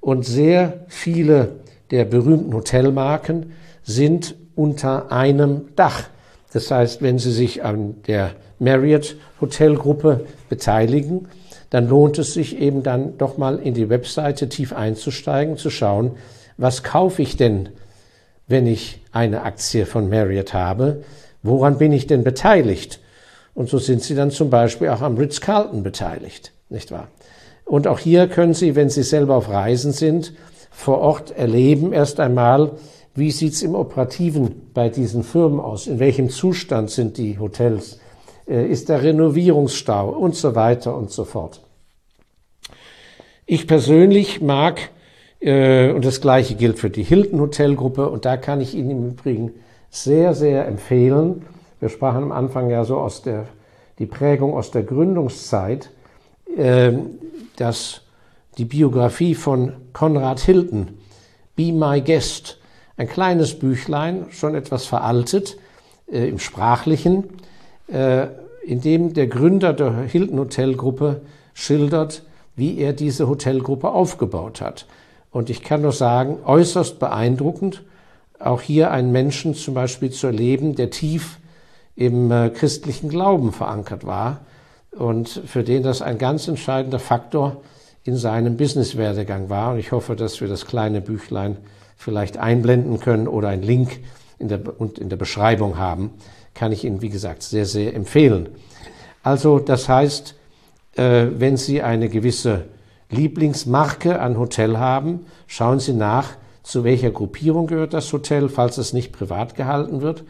und 0.00 0.24
sehr 0.24 0.84
viele 0.88 1.60
der 1.90 2.04
berühmten 2.04 2.54
Hotelmarken 2.54 3.52
sind 3.82 4.34
unter 4.54 5.10
einem 5.10 5.74
Dach. 5.76 6.04
Das 6.52 6.70
heißt, 6.70 7.02
wenn 7.02 7.18
Sie 7.18 7.32
sich 7.32 7.64
an 7.64 7.96
der 8.06 8.32
Marriott 8.58 9.16
Hotelgruppe 9.40 10.26
beteiligen, 10.48 11.28
dann 11.70 11.88
lohnt 11.88 12.18
es 12.18 12.34
sich 12.34 12.58
eben 12.58 12.82
dann 12.82 13.16
doch 13.16 13.38
mal 13.38 13.58
in 13.58 13.74
die 13.74 13.88
Webseite 13.88 14.48
tief 14.48 14.72
einzusteigen, 14.72 15.56
zu 15.56 15.70
schauen, 15.70 16.12
was 16.56 16.82
kaufe 16.82 17.22
ich 17.22 17.36
denn, 17.36 17.70
wenn 18.48 18.66
ich 18.66 19.00
eine 19.12 19.42
Aktie 19.42 19.86
von 19.86 20.10
Marriott 20.10 20.52
habe? 20.52 21.04
Woran 21.42 21.78
bin 21.78 21.92
ich 21.92 22.06
denn 22.06 22.24
beteiligt? 22.24 23.00
Und 23.54 23.68
so 23.68 23.78
sind 23.78 24.02
Sie 24.02 24.14
dann 24.14 24.30
zum 24.30 24.50
Beispiel 24.50 24.88
auch 24.88 25.00
am 25.00 25.16
Ritz-Carlton 25.16 25.82
beteiligt, 25.82 26.52
nicht 26.70 26.90
wahr? 26.90 27.08
Und 27.64 27.86
auch 27.86 27.98
hier 27.98 28.26
können 28.28 28.54
Sie, 28.54 28.74
wenn 28.74 28.90
Sie 28.90 29.02
selber 29.02 29.36
auf 29.36 29.48
Reisen 29.48 29.92
sind, 29.92 30.32
vor 30.70 30.98
Ort 30.98 31.30
erleben 31.30 31.92
erst 31.92 32.20
einmal, 32.20 32.72
wie 33.14 33.30
sieht's 33.30 33.62
im 33.62 33.74
Operativen 33.74 34.70
bei 34.72 34.88
diesen 34.88 35.24
Firmen 35.24 35.60
aus? 35.60 35.86
In 35.86 35.98
welchem 35.98 36.30
Zustand 36.30 36.90
sind 36.90 37.18
die 37.18 37.38
Hotels? 37.38 38.00
Äh, 38.48 38.66
ist 38.66 38.88
der 38.88 39.02
Renovierungsstau 39.02 40.08
und 40.08 40.34
so 40.34 40.54
weiter 40.54 40.96
und 40.96 41.10
so 41.10 41.24
fort. 41.24 41.60
Ich 43.46 43.66
persönlich 43.66 44.40
mag, 44.40 44.90
äh, 45.40 45.90
und 45.90 46.04
das 46.04 46.20
gleiche 46.20 46.54
gilt 46.54 46.78
für 46.78 46.90
die 46.90 47.02
Hilton 47.02 47.40
Hotelgruppe, 47.40 48.08
und 48.08 48.24
da 48.24 48.36
kann 48.36 48.60
ich 48.60 48.74
Ihnen 48.74 48.90
im 48.90 49.08
Übrigen 49.10 49.52
sehr, 49.90 50.34
sehr 50.34 50.66
empfehlen. 50.66 51.42
Wir 51.80 51.88
sprachen 51.88 52.24
am 52.24 52.32
Anfang 52.32 52.70
ja 52.70 52.84
so 52.84 52.98
aus 52.98 53.22
der, 53.22 53.46
die 53.98 54.06
Prägung 54.06 54.54
aus 54.54 54.70
der 54.70 54.82
Gründungszeit, 54.82 55.90
dass 57.56 58.00
die 58.58 58.64
Biografie 58.64 59.34
von 59.34 59.72
Konrad 59.92 60.40
Hilton, 60.40 60.88
Be 61.56 61.72
My 61.72 62.00
Guest, 62.00 62.58
ein 62.96 63.08
kleines 63.08 63.58
Büchlein, 63.58 64.26
schon 64.30 64.54
etwas 64.54 64.84
veraltet 64.84 65.56
äh, 66.12 66.28
im 66.28 66.38
Sprachlichen, 66.38 67.24
äh, 67.88 68.26
in 68.64 68.82
dem 68.82 69.14
der 69.14 69.26
Gründer 69.26 69.72
der 69.72 70.02
Hilton 70.02 70.38
Hotelgruppe 70.38 71.22
schildert, 71.54 72.22
wie 72.56 72.78
er 72.78 72.92
diese 72.92 73.28
Hotelgruppe 73.28 73.88
aufgebaut 73.88 74.60
hat. 74.60 74.86
Und 75.30 75.48
ich 75.48 75.62
kann 75.62 75.82
nur 75.82 75.92
sagen, 75.92 76.38
äußerst 76.44 76.98
beeindruckend, 76.98 77.82
auch 78.38 78.60
hier 78.60 78.90
einen 78.90 79.12
Menschen 79.12 79.54
zum 79.54 79.74
Beispiel 79.74 80.10
zu 80.10 80.26
erleben, 80.26 80.74
der 80.74 80.90
tief 80.90 81.38
im 81.96 82.30
äh, 82.30 82.50
christlichen 82.50 83.08
Glauben 83.08 83.52
verankert 83.52 84.04
war 84.04 84.40
und 84.92 85.28
für 85.28 85.62
den 85.62 85.82
das 85.82 86.02
ein 86.02 86.18
ganz 86.18 86.48
entscheidender 86.48 86.98
Faktor 86.98 87.62
in 88.04 88.16
seinem 88.16 88.56
Businesswerdegang 88.56 89.48
war. 89.48 89.72
Und 89.72 89.78
ich 89.78 89.92
hoffe, 89.92 90.16
dass 90.16 90.40
wir 90.40 90.48
das 90.48 90.66
kleine 90.66 91.00
Büchlein 91.00 91.58
vielleicht 91.96 92.38
einblenden 92.38 92.98
können 92.98 93.28
oder 93.28 93.48
einen 93.48 93.62
Link 93.62 94.00
in 94.38 94.48
der, 94.48 94.80
und 94.80 94.98
in 94.98 95.08
der 95.08 95.16
Beschreibung 95.16 95.78
haben, 95.78 96.10
kann 96.54 96.72
ich 96.72 96.84
Ihnen, 96.84 97.02
wie 97.02 97.10
gesagt, 97.10 97.42
sehr, 97.42 97.66
sehr 97.66 97.94
empfehlen. 97.94 98.48
Also 99.22 99.58
das 99.58 99.88
heißt, 99.88 100.34
äh, 100.96 101.26
wenn 101.36 101.56
Sie 101.56 101.82
eine 101.82 102.08
gewisse 102.08 102.64
Lieblingsmarke 103.10 104.20
an 104.20 104.38
Hotel 104.38 104.78
haben, 104.78 105.26
schauen 105.46 105.78
Sie 105.78 105.92
nach, 105.92 106.30
zu 106.62 106.84
welcher 106.84 107.10
Gruppierung 107.10 107.66
gehört 107.66 107.92
das 107.92 108.12
Hotel, 108.12 108.48
falls 108.48 108.78
es 108.78 108.92
nicht 108.92 109.12
privat 109.12 109.54
gehalten 109.54 110.00
wird. 110.00 110.24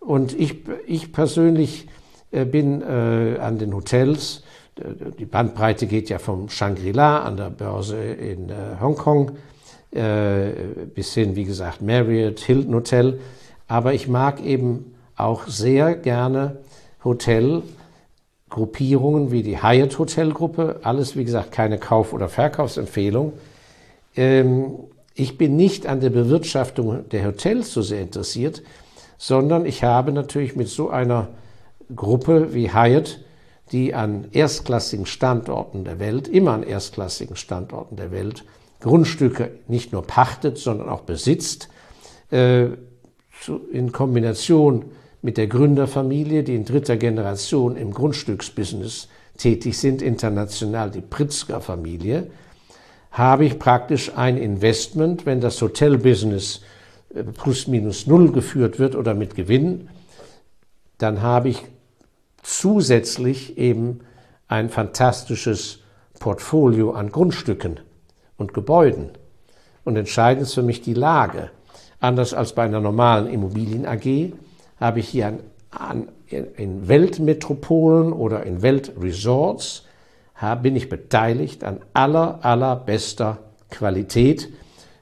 Und 0.00 0.38
ich, 0.38 0.64
ich 0.86 1.12
persönlich 1.12 1.88
bin 2.44 2.82
äh, 2.82 3.38
an 3.38 3.58
den 3.58 3.74
Hotels, 3.74 4.42
die 5.18 5.24
Bandbreite 5.24 5.86
geht 5.86 6.08
ja 6.08 6.18
vom 6.18 6.48
Shangri-La 6.48 7.22
an 7.22 7.36
der 7.36 7.50
Börse 7.50 7.96
in 7.96 8.52
Hongkong 8.80 9.30
äh, 9.94 10.50
bis 10.92 11.14
hin, 11.14 11.36
wie 11.36 11.44
gesagt, 11.44 11.80
Marriott, 11.80 12.40
Hilton 12.40 12.74
Hotel. 12.74 13.20
Aber 13.68 13.94
ich 13.94 14.08
mag 14.08 14.42
eben 14.42 14.96
auch 15.16 15.46
sehr 15.46 15.94
gerne 15.94 16.56
Hotelgruppierungen 17.04 19.30
wie 19.30 19.44
die 19.44 19.62
Hyatt 19.62 19.96
Hotelgruppe. 19.98 20.80
Alles, 20.82 21.16
wie 21.16 21.24
gesagt, 21.24 21.52
keine 21.52 21.78
Kauf- 21.78 22.12
oder 22.12 22.28
Verkaufsempfehlung. 22.28 23.34
Ähm, 24.16 24.72
ich 25.14 25.38
bin 25.38 25.54
nicht 25.54 25.86
an 25.86 26.00
der 26.00 26.10
Bewirtschaftung 26.10 27.08
der 27.10 27.26
Hotels 27.26 27.72
so 27.72 27.82
sehr 27.82 28.00
interessiert, 28.00 28.64
sondern 29.16 29.64
ich 29.64 29.84
habe 29.84 30.10
natürlich 30.10 30.56
mit 30.56 30.66
so 30.66 30.90
einer 30.90 31.28
Gruppe 31.94 32.54
wie 32.54 32.72
Hyatt, 32.72 33.20
die 33.72 33.94
an 33.94 34.28
erstklassigen 34.32 35.06
Standorten 35.06 35.84
der 35.84 35.98
Welt, 35.98 36.28
immer 36.28 36.52
an 36.52 36.62
erstklassigen 36.62 37.36
Standorten 37.36 37.96
der 37.96 38.12
Welt, 38.12 38.44
Grundstücke 38.80 39.50
nicht 39.66 39.92
nur 39.92 40.06
pachtet, 40.06 40.58
sondern 40.58 40.88
auch 40.88 41.02
besitzt, 41.02 41.68
äh, 42.30 42.66
in 43.72 43.92
Kombination 43.92 44.86
mit 45.22 45.38
der 45.38 45.46
Gründerfamilie, 45.46 46.42
die 46.42 46.54
in 46.54 46.64
dritter 46.64 46.96
Generation 46.96 47.76
im 47.76 47.92
Grundstücksbusiness 47.92 49.08
tätig 49.38 49.78
sind, 49.78 50.02
international 50.02 50.90
die 50.90 51.00
Pritzker-Familie, 51.00 52.30
habe 53.10 53.44
ich 53.44 53.58
praktisch 53.58 54.12
ein 54.16 54.36
Investment, 54.36 55.24
wenn 55.24 55.40
das 55.40 55.60
Hotelbusiness 55.62 56.60
äh, 57.14 57.22
plus 57.22 57.66
minus 57.66 58.06
null 58.06 58.32
geführt 58.32 58.78
wird 58.78 58.96
oder 58.96 59.14
mit 59.14 59.34
Gewinn, 59.34 59.88
dann 60.98 61.22
habe 61.22 61.48
ich 61.48 61.62
zusätzlich 62.44 63.58
eben 63.58 64.00
ein 64.46 64.68
fantastisches 64.68 65.80
Portfolio 66.20 66.92
an 66.92 67.10
Grundstücken 67.10 67.80
und 68.36 68.54
Gebäuden. 68.54 69.10
Und 69.84 69.96
entscheidend 69.96 70.44
ist 70.44 70.54
für 70.54 70.62
mich 70.62 70.80
die 70.80 70.94
Lage. 70.94 71.50
Anders 72.00 72.32
als 72.34 72.54
bei 72.54 72.62
einer 72.62 72.80
normalen 72.80 73.26
Immobilien 73.26 73.86
AG 73.86 74.32
habe 74.78 75.00
ich 75.00 75.08
hier 75.08 75.26
an, 75.26 75.40
an, 75.70 76.08
in 76.28 76.86
Weltmetropolen 76.86 78.12
oder 78.12 78.44
in 78.44 78.62
Weltresorts 78.62 79.84
bin 80.62 80.76
ich 80.76 80.88
beteiligt 80.88 81.64
an 81.64 81.80
aller, 81.94 82.44
allerbester 82.44 83.38
Qualität, 83.70 84.52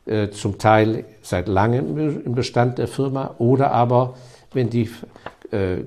äh, 0.04 0.30
zum 0.30 0.58
Teil 0.58 1.04
seit 1.22 1.48
langem 1.48 1.98
im 1.98 2.34
Bestand 2.34 2.78
der 2.78 2.86
Firma 2.86 3.34
oder 3.38 3.72
aber, 3.72 4.14
wenn 4.52 4.70
die 4.70 4.90
äh, 5.50 5.78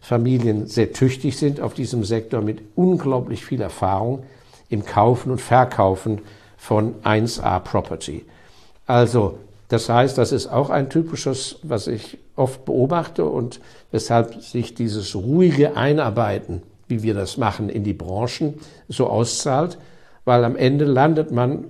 Gründerfamilien 0.00 0.66
sehr 0.66 0.92
tüchtig 0.92 1.36
sind 1.36 1.60
auf 1.60 1.74
diesem 1.74 2.04
Sektor 2.04 2.40
mit 2.40 2.62
unglaublich 2.74 3.44
viel 3.44 3.60
Erfahrung 3.60 4.22
im 4.68 4.84
Kaufen 4.84 5.30
und 5.30 5.40
Verkaufen 5.40 6.20
von 6.56 6.94
1A 7.02 7.60
Property. 7.60 8.24
Also, 8.86 9.38
das 9.68 9.88
heißt, 9.88 10.16
das 10.16 10.32
ist 10.32 10.46
auch 10.46 10.70
ein 10.70 10.88
typisches, 10.88 11.58
was 11.62 11.86
ich 11.86 12.18
oft 12.36 12.64
beobachte 12.64 13.24
und 13.24 13.60
weshalb 13.90 14.42
sich 14.42 14.74
dieses 14.74 15.14
ruhige 15.14 15.76
Einarbeiten, 15.76 16.62
wie 16.86 17.02
wir 17.02 17.14
das 17.14 17.36
machen, 17.36 17.68
in 17.68 17.84
die 17.84 17.92
Branchen 17.92 18.54
so 18.88 19.08
auszahlt, 19.08 19.78
weil 20.24 20.44
am 20.44 20.56
Ende 20.56 20.84
landet 20.84 21.32
man, 21.32 21.66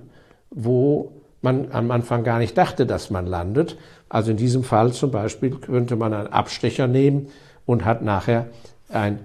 wo 0.49 1.11
man 1.41 1.71
am 1.71 1.91
Anfang 1.91 2.23
gar 2.23 2.39
nicht 2.39 2.57
dachte, 2.57 2.85
dass 2.85 3.09
man 3.09 3.25
landet. 3.25 3.77
Also 4.07 4.31
in 4.31 4.37
diesem 4.37 4.63
Fall 4.63 4.93
zum 4.93 5.11
Beispiel 5.11 5.51
könnte 5.51 5.95
man 5.95 6.13
einen 6.13 6.27
Abstecher 6.27 6.87
nehmen 6.87 7.27
und 7.69 7.85
hat 7.85 8.01
nachher 8.01 8.47
ein 8.91 9.19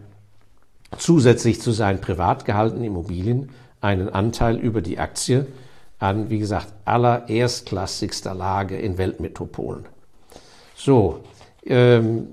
zusätzlich 0.98 1.62
zu 1.62 1.72
seinen 1.72 2.02
privat 2.02 2.44
gehaltenen 2.44 2.84
Immobilien 2.84 3.48
einen 3.80 4.10
Anteil 4.10 4.58
über 4.58 4.82
die 4.82 4.98
Aktie 4.98 5.46
an, 5.98 6.28
wie 6.28 6.40
gesagt, 6.40 6.66
aller 6.84 7.30
erstklassigster 7.30 8.34
Lage 8.34 8.76
in 8.76 8.98
Weltmetropolen. 8.98 9.86
So, 10.76 11.20
ähm, 11.64 12.26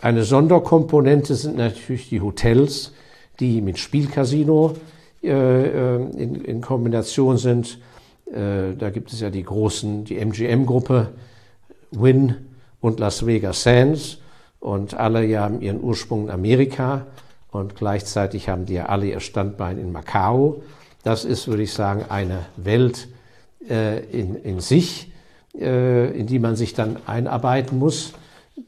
eine 0.00 0.24
Sonderkomponente 0.24 1.36
sind 1.36 1.58
natürlich 1.58 2.08
die 2.08 2.20
Hotels, 2.20 2.92
die 3.38 3.60
mit 3.60 3.78
Spielcasino 3.78 4.74
äh, 5.22 5.28
äh 5.28 5.94
in, 6.16 6.34
in, 6.44 6.60
Kombination 6.60 7.38
sind. 7.38 7.78
Äh, 8.26 8.74
da 8.76 8.90
gibt 8.90 9.12
es 9.12 9.20
ja 9.20 9.30
die 9.30 9.44
großen, 9.44 10.06
die 10.06 10.18
MGM-Gruppe, 10.18 11.12
Wynn 11.92 12.34
und 12.80 12.98
Las 12.98 13.24
Vegas 13.24 13.62
Sands 13.62 14.18
und 14.62 14.94
alle 14.94 15.24
ja 15.24 15.40
haben 15.40 15.60
ihren 15.60 15.82
Ursprung 15.82 16.26
in 16.26 16.30
Amerika 16.30 17.04
und 17.50 17.74
gleichzeitig 17.74 18.48
haben 18.48 18.64
die 18.64 18.74
ja 18.74 18.86
alle 18.86 19.06
ihr 19.06 19.18
Standbein 19.18 19.76
in 19.76 19.90
Macau. 19.90 20.62
Das 21.02 21.24
ist, 21.24 21.48
würde 21.48 21.64
ich 21.64 21.72
sagen, 21.72 22.04
eine 22.08 22.46
Welt 22.56 23.08
äh, 23.68 24.04
in, 24.04 24.36
in 24.36 24.60
sich, 24.60 25.10
äh, 25.58 26.16
in 26.16 26.28
die 26.28 26.38
man 26.38 26.54
sich 26.54 26.74
dann 26.74 26.96
einarbeiten 27.06 27.76
muss 27.76 28.12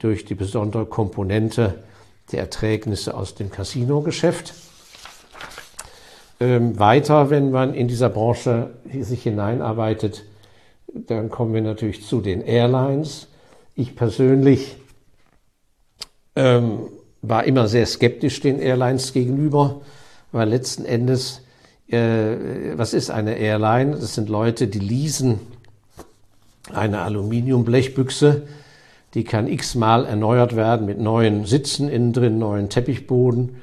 durch 0.00 0.24
die 0.24 0.34
besondere 0.34 0.84
Komponente 0.84 1.84
der 2.32 2.40
Erträgnisse 2.40 3.14
aus 3.14 3.36
dem 3.36 3.52
Casino-Geschäft. 3.52 4.52
Ähm, 6.40 6.76
weiter, 6.76 7.30
wenn 7.30 7.52
man 7.52 7.72
in 7.72 7.86
dieser 7.86 8.08
Branche 8.08 8.70
sich 9.00 9.22
hineinarbeitet, 9.22 10.24
dann 10.92 11.30
kommen 11.30 11.54
wir 11.54 11.62
natürlich 11.62 12.04
zu 12.04 12.20
den 12.20 12.40
Airlines. 12.40 13.28
Ich 13.76 13.94
persönlich 13.94 14.76
ähm, 16.36 16.88
war 17.22 17.44
immer 17.44 17.68
sehr 17.68 17.86
skeptisch 17.86 18.40
den 18.40 18.58
Airlines 18.58 19.12
gegenüber, 19.12 19.80
weil 20.32 20.48
letzten 20.48 20.84
Endes, 20.84 21.42
äh, 21.88 22.76
was 22.76 22.92
ist 22.92 23.10
eine 23.10 23.36
Airline? 23.38 23.92
Das 23.92 24.14
sind 24.14 24.28
Leute, 24.28 24.66
die 24.66 24.80
leasen 24.80 25.40
eine 26.72 27.00
Aluminiumblechbüchse, 27.02 28.42
die 29.14 29.24
kann 29.24 29.46
x-mal 29.46 30.06
erneuert 30.06 30.56
werden 30.56 30.86
mit 30.86 30.98
neuen 30.98 31.44
Sitzen 31.44 31.88
innen 31.88 32.12
drin, 32.12 32.38
neuen 32.38 32.68
Teppichboden, 32.68 33.56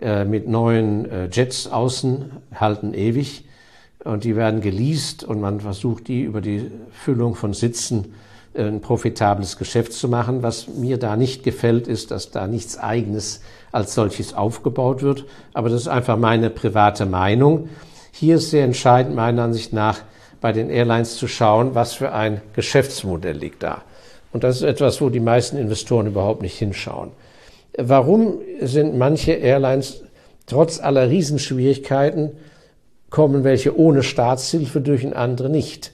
äh, 0.00 0.24
mit 0.24 0.48
neuen 0.48 1.10
äh, 1.10 1.28
Jets 1.30 1.66
außen, 1.66 2.30
halten 2.54 2.94
ewig. 2.94 3.44
Und 4.02 4.24
die 4.24 4.36
werden 4.36 4.60
geleast 4.60 5.24
und 5.24 5.40
man 5.40 5.60
versucht, 5.60 6.08
die 6.08 6.22
über 6.22 6.40
die 6.40 6.70
Füllung 6.92 7.34
von 7.34 7.54
Sitzen 7.54 8.14
ein 8.56 8.80
profitables 8.80 9.56
Geschäft 9.56 9.92
zu 9.92 10.08
machen. 10.08 10.42
Was 10.42 10.68
mir 10.68 10.98
da 10.98 11.16
nicht 11.16 11.42
gefällt, 11.42 11.88
ist, 11.88 12.10
dass 12.10 12.30
da 12.30 12.46
nichts 12.46 12.78
Eigenes 12.78 13.40
als 13.72 13.94
solches 13.94 14.34
aufgebaut 14.34 15.02
wird. 15.02 15.24
Aber 15.52 15.68
das 15.68 15.82
ist 15.82 15.88
einfach 15.88 16.16
meine 16.16 16.50
private 16.50 17.06
Meinung. 17.06 17.68
Hier 18.12 18.36
ist 18.36 18.50
sehr 18.50 18.64
entscheidend, 18.64 19.16
meiner 19.16 19.42
Ansicht 19.42 19.72
nach, 19.72 20.02
bei 20.40 20.52
den 20.52 20.70
Airlines 20.70 21.16
zu 21.16 21.26
schauen, 21.26 21.74
was 21.74 21.94
für 21.94 22.12
ein 22.12 22.40
Geschäftsmodell 22.52 23.36
liegt 23.36 23.62
da. 23.62 23.82
Und 24.32 24.44
das 24.44 24.56
ist 24.56 24.62
etwas, 24.62 25.00
wo 25.00 25.08
die 25.08 25.20
meisten 25.20 25.56
Investoren 25.56 26.06
überhaupt 26.06 26.42
nicht 26.42 26.58
hinschauen. 26.58 27.10
Warum 27.76 28.38
sind 28.60 28.96
manche 28.96 29.32
Airlines 29.32 30.02
trotz 30.46 30.80
aller 30.80 31.08
Riesenschwierigkeiten, 31.08 32.32
kommen 33.10 33.42
welche 33.42 33.76
ohne 33.76 34.02
Staatshilfe 34.02 34.80
durch 34.80 35.04
und 35.04 35.14
andere 35.14 35.50
nicht? 35.50 35.92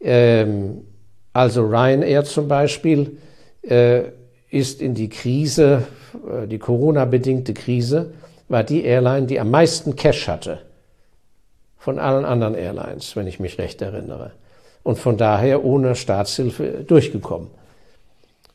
Ähm, 0.00 0.82
also 1.32 1.62
Ryanair 1.62 2.24
zum 2.24 2.48
Beispiel 2.48 3.18
äh, 3.62 4.02
ist 4.50 4.82
in 4.82 4.94
die 4.94 5.08
Krise, 5.08 5.84
äh, 6.28 6.46
die 6.46 6.58
Corona-bedingte 6.58 7.54
Krise, 7.54 8.12
war 8.48 8.64
die 8.64 8.84
Airline, 8.84 9.26
die 9.26 9.38
am 9.38 9.50
meisten 9.50 9.94
Cash 9.96 10.28
hatte 10.28 10.58
von 11.78 11.98
allen 11.98 12.24
anderen 12.24 12.54
Airlines, 12.54 13.16
wenn 13.16 13.26
ich 13.26 13.40
mich 13.40 13.58
recht 13.58 13.80
erinnere 13.80 14.32
und 14.82 14.98
von 14.98 15.16
daher 15.16 15.64
ohne 15.64 15.94
Staatshilfe 15.94 16.84
durchgekommen. 16.86 17.48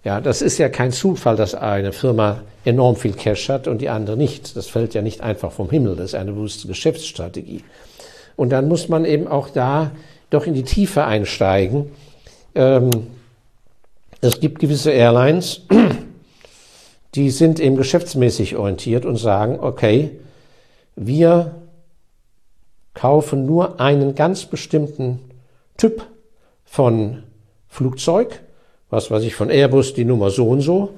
Ja, 0.03 0.21
das 0.21 0.43
ist 0.43 0.59
ja 0.59 0.69
kein 0.69 0.91
Zufall, 0.91 1.35
dass 1.35 1.55
eine 1.55 1.91
Firma 1.91 2.43
enorm 2.63 2.95
viel 2.95 3.13
Cash 3.13 3.49
hat 3.49 3.67
und 3.67 3.79
die 3.81 3.89
andere 3.89 4.17
nicht. 4.17 4.55
Das 4.55 4.67
fällt 4.67 4.93
ja 4.93 5.01
nicht 5.01 5.21
einfach 5.21 5.51
vom 5.51 5.69
Himmel. 5.71 5.95
Das 5.95 6.07
ist 6.07 6.15
eine 6.15 6.33
bewusste 6.33 6.67
Geschäftsstrategie. 6.67 7.63
Und 8.35 8.51
dann 8.51 8.67
muss 8.67 8.87
man 8.87 9.05
eben 9.05 9.27
auch 9.27 9.49
da 9.49 9.91
doch 10.29 10.45
in 10.45 10.53
die 10.53 10.63
Tiefe 10.63 11.05
einsteigen. 11.05 11.91
Ähm, 12.55 12.89
es 14.21 14.39
gibt 14.39 14.59
gewisse 14.59 14.91
Airlines, 14.91 15.61
die 17.15 17.29
sind 17.29 17.59
eben 17.59 17.75
geschäftsmäßig 17.75 18.55
orientiert 18.55 19.05
und 19.05 19.17
sagen, 19.17 19.59
okay, 19.59 20.11
wir 20.95 21.55
kaufen 22.93 23.45
nur 23.45 23.79
einen 23.79 24.15
ganz 24.15 24.45
bestimmten 24.45 25.19
Typ 25.77 26.05
von 26.63 27.23
Flugzeug, 27.67 28.39
was 28.89 29.11
weiß 29.11 29.23
ich, 29.23 29.35
von 29.35 29.49
Airbus 29.49 29.93
die 29.93 30.05
Nummer 30.05 30.29
so 30.29 30.47
und 30.47 30.61
so, 30.61 30.91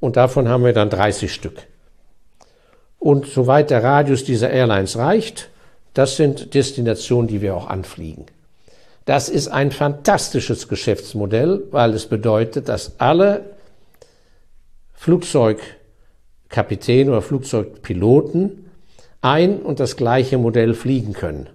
und 0.00 0.16
davon 0.16 0.48
haben 0.48 0.64
wir 0.64 0.72
dann 0.72 0.90
30 0.90 1.32
Stück. 1.32 1.66
Und 2.98 3.26
soweit 3.26 3.70
der 3.70 3.82
Radius 3.82 4.24
dieser 4.24 4.50
Airlines 4.50 4.96
reicht, 4.96 5.50
das 5.92 6.16
sind 6.16 6.54
Destinationen, 6.54 7.28
die 7.28 7.42
wir 7.42 7.56
auch 7.56 7.66
anfliegen. 7.66 8.26
Das 9.04 9.28
ist 9.28 9.48
ein 9.48 9.70
fantastisches 9.70 10.68
Geschäftsmodell, 10.68 11.64
weil 11.70 11.92
es 11.92 12.06
bedeutet, 12.06 12.68
dass 12.68 12.98
alle 12.98 13.56
Flugzeugkapitäne 14.94 17.10
oder 17.10 17.20
Flugzeugpiloten 17.20 18.70
ein 19.20 19.60
und 19.60 19.80
das 19.80 19.96
gleiche 19.96 20.38
Modell 20.38 20.74
fliegen 20.74 21.12
können. 21.12 21.48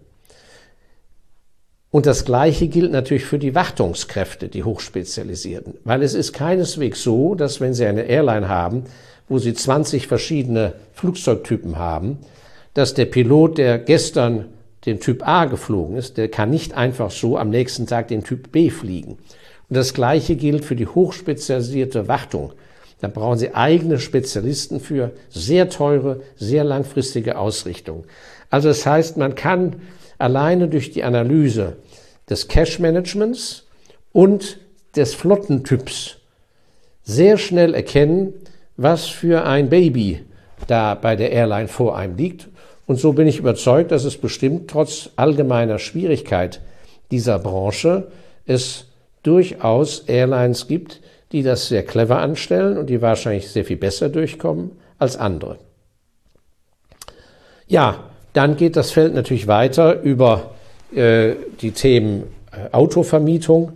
Und 1.91 2.05
das 2.05 2.23
Gleiche 2.23 2.67
gilt 2.67 2.91
natürlich 2.91 3.25
für 3.25 3.39
die 3.39 3.55
Wartungskräfte, 3.55 4.47
die 4.47 4.63
Hochspezialisierten. 4.63 5.75
Weil 5.83 6.03
es 6.03 6.13
ist 6.13 6.33
keineswegs 6.33 7.01
so, 7.01 7.33
dass 7.33 7.61
wenn 7.61 7.73
Sie 7.73 7.85
eine 7.85 8.03
Airline 8.03 8.47
haben, 8.47 8.83
wo 9.27 9.39
Sie 9.39 9.55
20 9.55 10.05
verschiedene 10.05 10.73
Flugzeugtypen 10.93 11.79
haben, 11.79 12.19
dass 12.75 12.93
der 12.93 13.05
Pilot, 13.05 13.57
der 13.57 13.79
gestern 13.79 14.45
den 14.85 14.99
Typ 14.99 15.27
A 15.27 15.45
geflogen 15.45 15.97
ist, 15.97 16.17
der 16.17 16.29
kann 16.29 16.49
nicht 16.49 16.73
einfach 16.73 17.11
so 17.11 17.37
am 17.37 17.49
nächsten 17.49 17.87
Tag 17.87 18.07
den 18.07 18.23
Typ 18.23 18.51
B 18.51 18.69
fliegen. 18.69 19.17
Und 19.69 19.75
das 19.75 19.93
Gleiche 19.93 20.35
gilt 20.35 20.65
für 20.65 20.75
die 20.75 20.87
hochspezialisierte 20.87 22.07
Wartung. 22.07 22.53
Da 23.01 23.07
brauchen 23.07 23.37
Sie 23.37 23.53
eigene 23.53 23.99
Spezialisten 23.99 24.79
für 24.79 25.11
sehr 25.29 25.69
teure, 25.69 26.21
sehr 26.35 26.63
langfristige 26.63 27.37
Ausrichtung. 27.37 28.05
Also 28.49 28.67
das 28.67 28.85
heißt, 28.85 29.17
man 29.17 29.35
kann 29.35 29.77
alleine 30.17 30.67
durch 30.67 30.91
die 30.91 31.03
Analyse 31.03 31.77
des 32.29 32.47
Cash-Managements 32.47 33.67
und 34.11 34.59
des 34.95 35.13
Flottentyps 35.13 36.17
sehr 37.03 37.37
schnell 37.37 37.73
erkennen, 37.73 38.33
was 38.75 39.07
für 39.07 39.45
ein 39.45 39.69
Baby 39.69 40.23
da 40.67 40.93
bei 40.95 41.15
der 41.15 41.31
Airline 41.31 41.67
vor 41.67 41.97
einem 41.97 42.17
liegt. 42.17 42.47
Und 42.89 42.95
so 42.95 43.13
bin 43.13 43.27
ich 43.27 43.37
überzeugt, 43.37 43.91
dass 43.91 44.03
es 44.03 44.17
bestimmt 44.17 44.67
trotz 44.67 45.11
allgemeiner 45.15 45.77
Schwierigkeit 45.77 46.59
dieser 47.11 47.37
Branche 47.37 48.07
es 48.47 48.87
durchaus 49.21 49.99
Airlines 50.07 50.65
gibt, 50.65 50.99
die 51.31 51.43
das 51.43 51.67
sehr 51.67 51.85
clever 51.85 52.17
anstellen 52.17 52.79
und 52.79 52.89
die 52.89 52.99
wahrscheinlich 52.99 53.51
sehr 53.51 53.63
viel 53.63 53.77
besser 53.77 54.09
durchkommen 54.09 54.71
als 54.97 55.17
andere. 55.17 55.59
Ja, 57.67 58.05
dann 58.33 58.57
geht 58.57 58.75
das 58.75 58.89
Feld 58.89 59.13
natürlich 59.13 59.45
weiter 59.45 60.01
über 60.01 60.55
äh, 60.91 61.33
die 61.61 61.73
Themen 61.73 62.23
äh, 62.51 62.73
Autovermietung, 62.75 63.73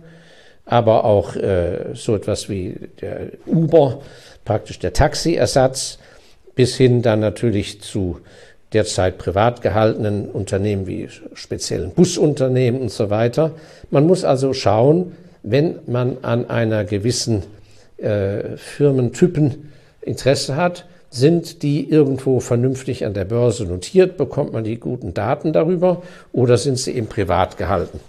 aber 0.64 1.04
auch 1.04 1.36
äh, 1.36 1.94
so 1.94 2.16
etwas 2.16 2.48
wie 2.48 2.74
der 3.00 3.28
Uber, 3.46 4.02
praktisch 4.44 4.80
der 4.80 4.92
Taxiersatz, 4.92 6.00
bis 6.56 6.76
hin 6.76 7.00
dann 7.00 7.20
natürlich 7.20 7.80
zu 7.80 8.18
derzeit 8.74 9.18
privat 9.18 9.62
gehaltenen 9.62 10.28
Unternehmen 10.28 10.86
wie 10.86 11.08
speziellen 11.34 11.90
Busunternehmen 11.92 12.80
und 12.80 12.90
so 12.90 13.10
weiter. 13.10 13.52
Man 13.90 14.06
muss 14.06 14.24
also 14.24 14.52
schauen, 14.52 15.12
wenn 15.42 15.78
man 15.86 16.18
an 16.22 16.50
einer 16.50 16.84
gewissen 16.84 17.42
äh, 17.98 18.56
Firmentypen 18.56 19.70
Interesse 20.00 20.56
hat, 20.56 20.86
sind 21.10 21.62
die 21.62 21.88
irgendwo 21.88 22.40
vernünftig 22.40 23.06
an 23.06 23.14
der 23.14 23.24
Börse 23.24 23.64
notiert? 23.64 24.16
Bekommt 24.16 24.52
man 24.52 24.64
die 24.64 24.80
guten 24.80 25.14
Daten 25.14 25.52
darüber 25.52 26.02
oder 26.32 26.58
sind 26.58 26.76
sie 26.76 26.92
eben 26.92 27.06
privat 27.06 27.56
gehalten? 27.56 28.00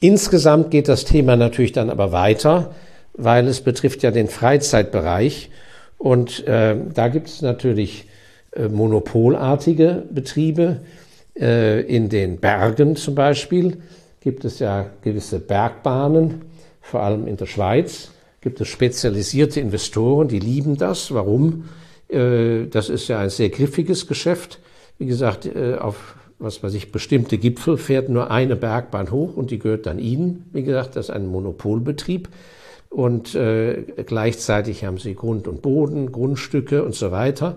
Insgesamt 0.00 0.70
geht 0.70 0.88
das 0.88 1.04
Thema 1.04 1.36
natürlich 1.36 1.72
dann 1.72 1.90
aber 1.90 2.10
weiter, 2.10 2.74
weil 3.14 3.46
es 3.46 3.60
betrifft 3.60 4.02
ja 4.02 4.10
den 4.10 4.28
Freizeitbereich 4.28 5.50
und 5.98 6.46
äh, 6.46 6.76
da 6.94 7.08
gibt 7.08 7.28
es 7.28 7.42
natürlich 7.42 8.06
äh, 8.52 8.68
monopolartige 8.68 10.04
Betriebe. 10.10 10.80
Äh, 11.38 11.82
in 11.82 12.08
den 12.08 12.38
Bergen 12.38 12.96
zum 12.96 13.14
Beispiel 13.14 13.78
gibt 14.20 14.44
es 14.44 14.58
ja 14.58 14.86
gewisse 15.02 15.38
Bergbahnen, 15.38 16.42
vor 16.80 17.02
allem 17.02 17.26
in 17.26 17.36
der 17.36 17.46
Schweiz 17.46 18.10
gibt 18.40 18.60
es 18.60 18.68
spezialisierte 18.68 19.60
Investoren, 19.60 20.28
die 20.28 20.38
lieben 20.38 20.76
das. 20.76 21.12
Warum? 21.12 21.68
Äh, 22.08 22.66
das 22.66 22.88
ist 22.88 23.08
ja 23.08 23.18
ein 23.18 23.30
sehr 23.30 23.50
griffiges 23.50 24.06
Geschäft. 24.06 24.60
Wie 24.98 25.06
gesagt, 25.06 25.48
auf 25.78 26.16
was 26.40 26.62
weiß 26.62 26.74
ich, 26.74 26.92
bestimmte 26.92 27.38
Gipfel 27.38 27.76
fährt 27.76 28.08
nur 28.08 28.30
eine 28.30 28.56
Bergbahn 28.56 29.10
hoch 29.10 29.36
und 29.36 29.50
die 29.50 29.58
gehört 29.58 29.86
dann 29.86 29.98
Ihnen. 29.98 30.48
Wie 30.52 30.62
gesagt, 30.62 30.96
das 30.96 31.08
ist 31.08 31.14
ein 31.14 31.26
Monopolbetrieb. 31.26 32.28
Und 32.90 33.34
äh, 33.34 33.82
gleichzeitig 34.06 34.84
haben 34.84 34.98
Sie 34.98 35.14
Grund 35.14 35.46
und 35.46 35.62
Boden, 35.62 36.10
Grundstücke 36.10 36.84
und 36.84 36.94
so 36.94 37.10
weiter. 37.10 37.56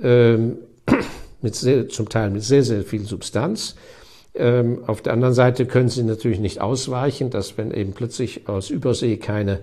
Ähm, 0.00 0.58
mit 1.42 1.54
sehr, 1.54 1.88
zum 1.88 2.08
Teil 2.08 2.30
mit 2.30 2.42
sehr, 2.42 2.62
sehr 2.62 2.82
viel 2.82 3.04
Substanz. 3.04 3.76
Ähm, 4.34 4.82
auf 4.86 5.02
der 5.02 5.12
anderen 5.12 5.34
Seite 5.34 5.66
können 5.66 5.88
Sie 5.88 6.02
natürlich 6.02 6.40
nicht 6.40 6.60
ausweichen, 6.60 7.30
dass 7.30 7.56
wenn 7.56 7.70
eben 7.70 7.92
plötzlich 7.92 8.48
aus 8.48 8.70
Übersee 8.70 9.16
keine 9.16 9.60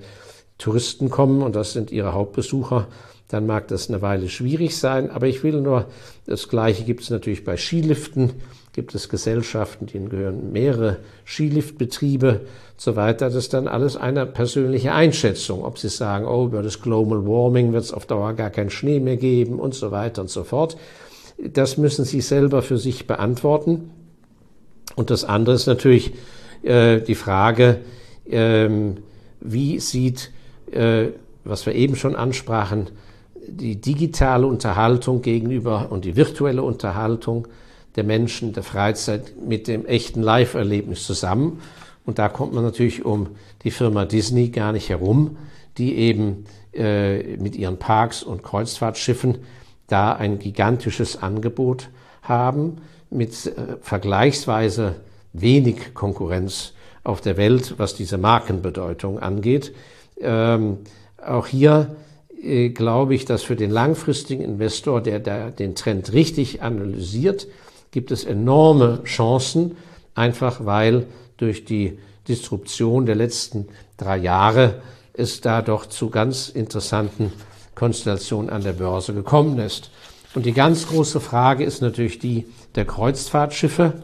Touristen 0.58 1.10
kommen 1.10 1.42
und 1.42 1.56
das 1.56 1.74
sind 1.74 1.92
ihre 1.92 2.14
Hauptbesucher, 2.14 2.88
dann 3.28 3.48
mag 3.48 3.68
das 3.68 3.90
eine 3.90 4.02
Weile 4.02 4.30
schwierig 4.30 4.78
sein. 4.78 5.10
Aber 5.10 5.28
ich 5.28 5.44
will 5.44 5.60
nur, 5.60 5.88
das 6.26 6.48
Gleiche 6.48 6.84
gibt 6.84 7.02
es 7.02 7.10
natürlich 7.10 7.44
bei 7.44 7.58
Skiliften, 7.58 8.32
gibt 8.74 8.96
es 8.96 9.10
Gesellschaften, 9.10 9.88
denen 9.88 10.10
gehören 10.10 10.52
mehrere 10.52 10.98
Skiliftbetriebe 11.26 12.42
so 12.78 12.96
weiter. 12.96 13.26
Das 13.26 13.36
ist 13.36 13.54
dann 13.54 13.68
alles 13.68 13.98
eine 13.98 14.26
persönliche 14.26 14.94
Einschätzung, 14.94 15.64
ob 15.66 15.78
sie 15.78 15.90
sagen, 15.90 16.26
oh, 16.26 16.46
über 16.46 16.64
das 16.64 16.82
Global 16.82 17.26
Warming 17.26 17.74
wird 17.74 17.84
es 17.84 17.94
auf 17.94 18.06
Dauer 18.06 18.34
gar 18.34 18.50
keinen 18.50 18.70
Schnee 18.70 19.00
mehr 19.00 19.18
geben 19.18 19.60
und 19.60 19.76
so 19.76 19.92
weiter 19.92 20.22
und 20.22 20.30
so 20.30 20.44
fort. 20.44 20.78
Das 21.38 21.78
müssen 21.78 22.06
sie 22.06 22.22
selber 22.22 22.62
für 22.62 22.78
sich 22.78 23.08
beantworten. 23.08 23.92
Und 24.96 25.10
das 25.10 25.26
andere 25.26 25.56
ist 25.56 25.68
natürlich 25.68 26.14
äh, 26.64 27.02
die 27.02 27.16
Frage, 27.16 27.80
ähm, 28.30 28.98
wie 29.42 29.80
sieht, 29.80 30.32
äh, 30.72 31.08
was 31.44 31.66
wir 31.66 31.76
eben 31.76 31.96
schon 31.96 32.16
ansprachen, 32.16 32.90
die 33.48 33.82
digitale 33.82 34.46
Unterhaltung 34.48 35.22
gegenüber 35.22 35.92
und 35.92 36.06
die 36.06 36.16
virtuelle 36.16 36.64
Unterhaltung 36.64 37.48
der 37.96 38.04
Menschen, 38.04 38.54
der 38.54 38.64
Freizeit 38.64 39.34
mit 39.42 39.68
dem 39.68 39.86
echten 39.86 40.22
Live-Erlebnis 40.22 41.06
zusammen. 41.06 41.62
Und 42.06 42.20
da 42.20 42.30
kommt 42.30 42.54
man 42.54 42.64
natürlich 42.64 43.06
um 43.06 43.30
die 43.64 43.72
Firma 43.72 44.06
Disney 44.06 44.50
gar 44.50 44.72
nicht 44.72 44.90
herum, 44.90 45.38
die 45.78 45.96
eben 45.96 46.46
äh, 46.74 47.38
mit 47.38 47.56
ihren 47.56 47.78
Parks 47.78 48.24
und 48.24 48.44
Kreuzfahrtschiffen 48.44 49.40
da 49.88 50.14
ein 50.14 50.40
gigantisches 50.40 51.22
Angebot 51.22 51.90
haben 52.22 52.78
mit 53.10 53.46
äh, 53.46 53.78
vergleichsweise 53.82 54.96
wenig 55.34 55.94
Konkurrenz 55.94 56.74
auf 57.04 57.22
der 57.22 57.38
Welt, 57.38 57.76
was 57.78 57.96
diese 57.96 58.18
Markenbedeutung 58.18 59.20
angeht. 59.20 59.74
Ähm, 60.20 60.80
auch 61.24 61.48
hier 61.48 61.96
äh, 62.42 62.70
glaube 62.70 63.16
ich, 63.16 63.26
dass 63.26 63.44
für 63.44 63.56
den 63.56 63.72
langfristigen 63.72 64.44
Investor, 64.44 65.02
der, 65.02 65.20
der 65.20 65.52
den 65.52 65.76
Trend 65.76 66.14
richtig 66.14 66.62
analysiert, 66.62 67.48
gibt 67.92 68.12
es 68.12 68.24
enorme 68.24 69.04
Chancen, 69.04 69.78
einfach 70.16 70.66
weil 70.66 71.06
durch 71.38 71.66
die 71.66 72.00
Disruption 72.28 73.06
der 73.06 73.16
letzten 73.16 73.68
drei 73.98 74.18
Jahre 74.18 74.82
es 75.14 75.42
da 75.42 75.62
doch 75.62 75.86
zu 75.86 76.10
ganz 76.10 76.50
interessanten 76.50 77.34
Konstellationen 77.76 78.50
an 78.50 78.64
der 78.64 78.74
Börse 78.74 79.14
gekommen 79.14 79.60
ist. 79.60 79.92
Und 80.34 80.46
die 80.46 80.54
ganz 80.54 80.88
große 80.88 81.20
Frage 81.20 81.64
ist 81.64 81.82
natürlich 81.82 82.20
die 82.20 82.46
der 82.76 82.86
Kreuzfahrtschiffe. 82.86 84.02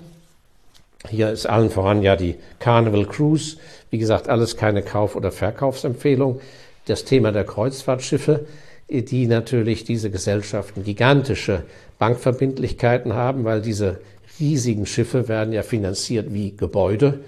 Hier 1.08 1.32
ist 1.32 1.45
allen 1.45 1.69
voran 1.69 2.02
ja 2.02 2.15
die 2.15 2.36
Carnival 2.60 3.06
Cruise. 3.06 3.58
Wie 3.89 3.97
gesagt, 3.97 4.28
alles 4.28 4.58
keine 4.58 4.82
Kauf- 4.82 5.15
oder 5.15 5.32
Verkaufsempfehlung 5.32 6.41
das 6.88 7.04
Thema 7.04 7.32
der 7.32 7.43
Kreuzfahrtschiffe, 7.43 8.45
die 8.89 9.28
natürlich 9.28 9.84
diese 9.84 10.10
Gesellschaften 10.10 10.84
gigantische 10.84 11.63
Bankverbindlichkeiten 12.00 13.13
haben, 13.13 13.43
weil 13.43 13.62
diese 13.62 14.00
riesigen 14.39 14.86
Schiffe 14.86 15.28
werden 15.28 15.54
ja 15.54 15.63
finanziert 15.63 16.34
wie 16.34 16.56
Gebäude, 16.56 17.19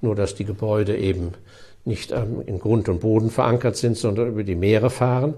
nur 0.00 0.14
dass 0.14 0.34
die 0.34 0.44
Gebäude 0.44 0.96
eben 0.96 1.32
nicht 1.84 2.12
in 2.12 2.58
Grund 2.58 2.88
und 2.88 3.00
Boden 3.00 3.30
verankert 3.30 3.76
sind, 3.76 3.96
sondern 3.96 4.28
über 4.28 4.44
die 4.44 4.54
Meere 4.54 4.90
fahren. 4.90 5.34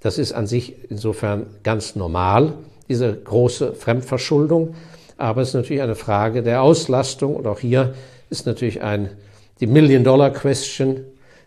Das 0.00 0.16
ist 0.16 0.32
an 0.32 0.46
sich 0.46 0.74
insofern 0.88 1.46
ganz 1.62 1.94
normal, 1.94 2.54
diese 2.88 3.14
große 3.14 3.74
Fremdverschuldung. 3.74 4.74
Aber 5.18 5.42
es 5.42 5.48
ist 5.48 5.54
natürlich 5.54 5.82
eine 5.82 5.94
Frage 5.94 6.42
der 6.42 6.62
Auslastung. 6.62 7.36
Und 7.36 7.46
auch 7.46 7.60
hier 7.60 7.94
ist 8.30 8.46
natürlich 8.46 8.82
ein, 8.82 9.10
die 9.60 9.66
Million-Dollar-Question, 9.66 11.00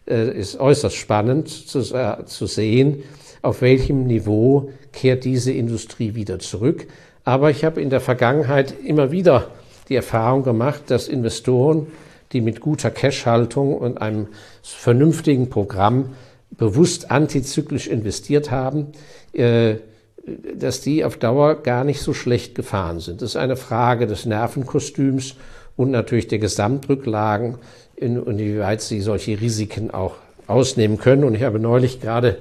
äh, 0.07 0.37
ist 0.37 0.59
äußerst 0.59 0.95
spannend 0.95 1.49
zu, 1.49 1.79
äh, 1.95 2.25
zu 2.25 2.45
sehen, 2.45 3.03
auf 3.43 3.61
welchem 3.61 4.07
Niveau 4.07 4.71
kehrt 4.91 5.25
diese 5.25 5.51
Industrie 5.51 6.15
wieder 6.15 6.39
zurück. 6.39 6.87
Aber 7.23 7.51
ich 7.51 7.63
habe 7.63 7.81
in 7.81 7.91
der 7.91 8.01
Vergangenheit 8.01 8.73
immer 8.83 9.11
wieder 9.11 9.49
die 9.89 9.95
Erfahrung 9.95 10.43
gemacht, 10.43 10.83
dass 10.87 11.07
Investoren, 11.07 11.87
die 12.31 12.41
mit 12.41 12.61
guter 12.61 12.89
Cashhaltung 12.89 13.75
und 13.77 14.01
einem 14.01 14.27
vernünftigen 14.63 15.49
Programm 15.49 16.15
bewusst 16.51 17.11
antizyklisch 17.11 17.87
investiert 17.87 18.49
haben, 18.49 18.87
äh, 19.33 19.75
dass 20.55 20.79
die 20.81 21.03
auf 21.03 21.17
Dauer 21.17 21.61
gar 21.63 21.83
nicht 21.83 22.01
so 22.01 22.13
schlecht 22.13 22.55
gefahren 22.55 23.01
sind. 23.01 23.21
Das 23.21 23.31
ist 23.31 23.35
eine 23.35 23.57
Frage 23.57 24.07
des 24.07 24.25
Nervenkostüms 24.25 25.35
und 25.75 25.91
natürlich 25.91 26.29
der 26.29 26.39
Gesamtrücklagen 26.39 27.57
in, 27.97 28.15
inwieweit 28.15 28.81
sie 28.81 29.01
solche 29.01 29.41
Risiken 29.41 29.91
auch 29.91 30.15
ausnehmen 30.47 30.97
können. 30.97 31.25
Und 31.25 31.35
ich 31.35 31.43
habe 31.43 31.59
neulich 31.59 31.99
gerade 31.99 32.37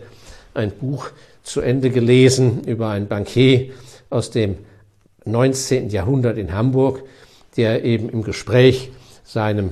ein 0.54 0.70
Buch 0.70 1.10
zu 1.42 1.60
Ende 1.60 1.90
gelesen 1.90 2.64
über 2.64 2.90
einen 2.90 3.08
Bankier 3.08 3.70
aus 4.10 4.30
dem 4.30 4.56
19. 5.24 5.90
Jahrhundert 5.90 6.38
in 6.38 6.52
Hamburg, 6.52 7.02
der 7.56 7.84
eben 7.84 8.08
im 8.08 8.22
Gespräch 8.22 8.90
seinem, 9.24 9.70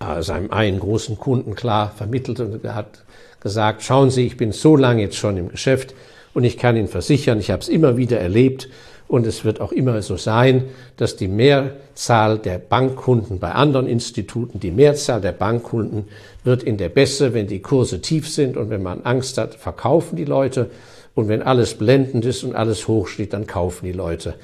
äh, 0.00 0.22
seinem 0.22 0.50
einen 0.50 0.80
großen 0.80 1.18
Kunden 1.18 1.54
klar 1.54 1.92
vermittelt 1.94 2.40
und 2.40 2.62
hat 2.64 3.04
gesagt, 3.40 3.82
schauen 3.82 4.10
Sie, 4.10 4.26
ich 4.26 4.36
bin 4.36 4.52
so 4.52 4.76
lange 4.76 5.02
jetzt 5.02 5.16
schon 5.16 5.36
im 5.36 5.48
Geschäft 5.48 5.94
und 6.34 6.44
ich 6.44 6.56
kann 6.56 6.76
Ihnen 6.76 6.88
versichern, 6.88 7.40
ich 7.40 7.50
habe 7.50 7.62
es 7.62 7.68
immer 7.68 7.96
wieder 7.96 8.20
erlebt, 8.20 8.68
und 9.12 9.26
es 9.26 9.44
wird 9.44 9.60
auch 9.60 9.72
immer 9.72 10.00
so 10.00 10.16
sein, 10.16 10.64
dass 10.96 11.16
die 11.16 11.28
Mehrzahl 11.28 12.38
der 12.38 12.56
Bankkunden 12.56 13.40
bei 13.40 13.52
anderen 13.52 13.86
Instituten, 13.86 14.58
die 14.58 14.70
Mehrzahl 14.70 15.20
der 15.20 15.32
Bankkunden 15.32 16.06
wird 16.44 16.62
in 16.62 16.78
der 16.78 16.88
Besse, 16.88 17.34
wenn 17.34 17.46
die 17.46 17.60
Kurse 17.60 18.00
tief 18.00 18.26
sind 18.26 18.56
und 18.56 18.70
wenn 18.70 18.82
man 18.82 19.02
Angst 19.02 19.36
hat, 19.36 19.54
verkaufen 19.54 20.16
die 20.16 20.24
Leute. 20.24 20.70
Und 21.14 21.28
wenn 21.28 21.42
alles 21.42 21.74
blendend 21.74 22.24
ist 22.24 22.42
und 22.42 22.54
alles 22.54 22.88
hoch 22.88 23.06
steht, 23.06 23.34
dann 23.34 23.46
kaufen 23.46 23.84
die 23.84 23.92
Leute. 23.92 24.36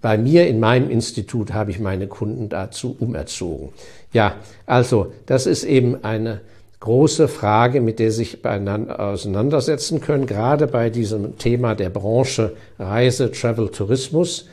Bei 0.00 0.16
mir 0.16 0.46
in 0.46 0.58
meinem 0.58 0.88
Institut 0.88 1.52
habe 1.52 1.70
ich 1.70 1.78
meine 1.78 2.06
Kunden 2.06 2.48
dazu 2.48 2.96
umerzogen. 2.98 3.74
Ja, 4.14 4.36
also 4.64 5.12
das 5.26 5.46
ist 5.46 5.64
eben 5.64 6.02
eine 6.02 6.40
große 6.84 7.28
Frage, 7.28 7.80
mit 7.80 7.98
der 7.98 8.12
sich 8.12 8.42
beieinander 8.42 9.00
auseinandersetzen 9.00 10.02
können, 10.02 10.26
gerade 10.26 10.66
bei 10.66 10.90
diesem 10.90 11.38
Thema 11.38 11.74
der 11.74 11.88
Branche 11.88 12.52
Reise, 12.78 13.32
Travel, 13.32 13.70
Tourismus, 13.70 14.48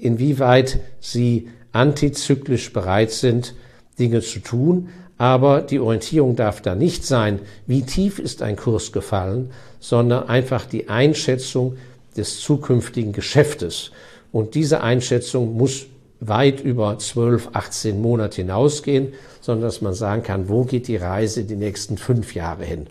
inwieweit 0.00 0.80
sie 0.98 1.48
antizyklisch 1.70 2.72
bereit 2.72 3.12
sind, 3.12 3.54
Dinge 4.00 4.20
zu 4.20 4.40
tun. 4.40 4.88
Aber 5.16 5.60
die 5.60 5.78
Orientierung 5.78 6.34
darf 6.34 6.60
da 6.60 6.74
nicht 6.74 7.06
sein, 7.06 7.38
wie 7.68 7.82
tief 7.82 8.18
ist 8.18 8.42
ein 8.42 8.56
Kurs 8.56 8.90
gefallen, 8.90 9.52
sondern 9.78 10.28
einfach 10.28 10.66
die 10.66 10.88
Einschätzung 10.88 11.76
des 12.16 12.40
zukünftigen 12.40 13.12
Geschäftes. 13.12 13.92
Und 14.32 14.56
diese 14.56 14.80
Einschätzung 14.82 15.56
muss 15.56 15.86
weit 16.18 16.60
über 16.60 16.98
12, 16.98 17.50
18 17.52 18.02
Monate 18.02 18.42
hinausgehen, 18.42 19.12
sondern 19.50 19.66
dass 19.66 19.80
man 19.80 19.94
sagen 19.94 20.22
kann, 20.22 20.48
wo 20.48 20.62
geht 20.62 20.86
die 20.86 20.96
Reise 20.96 21.42
die 21.42 21.56
nächsten 21.56 21.98
fünf 21.98 22.36
Jahre 22.36 22.62
hin. 22.64 22.86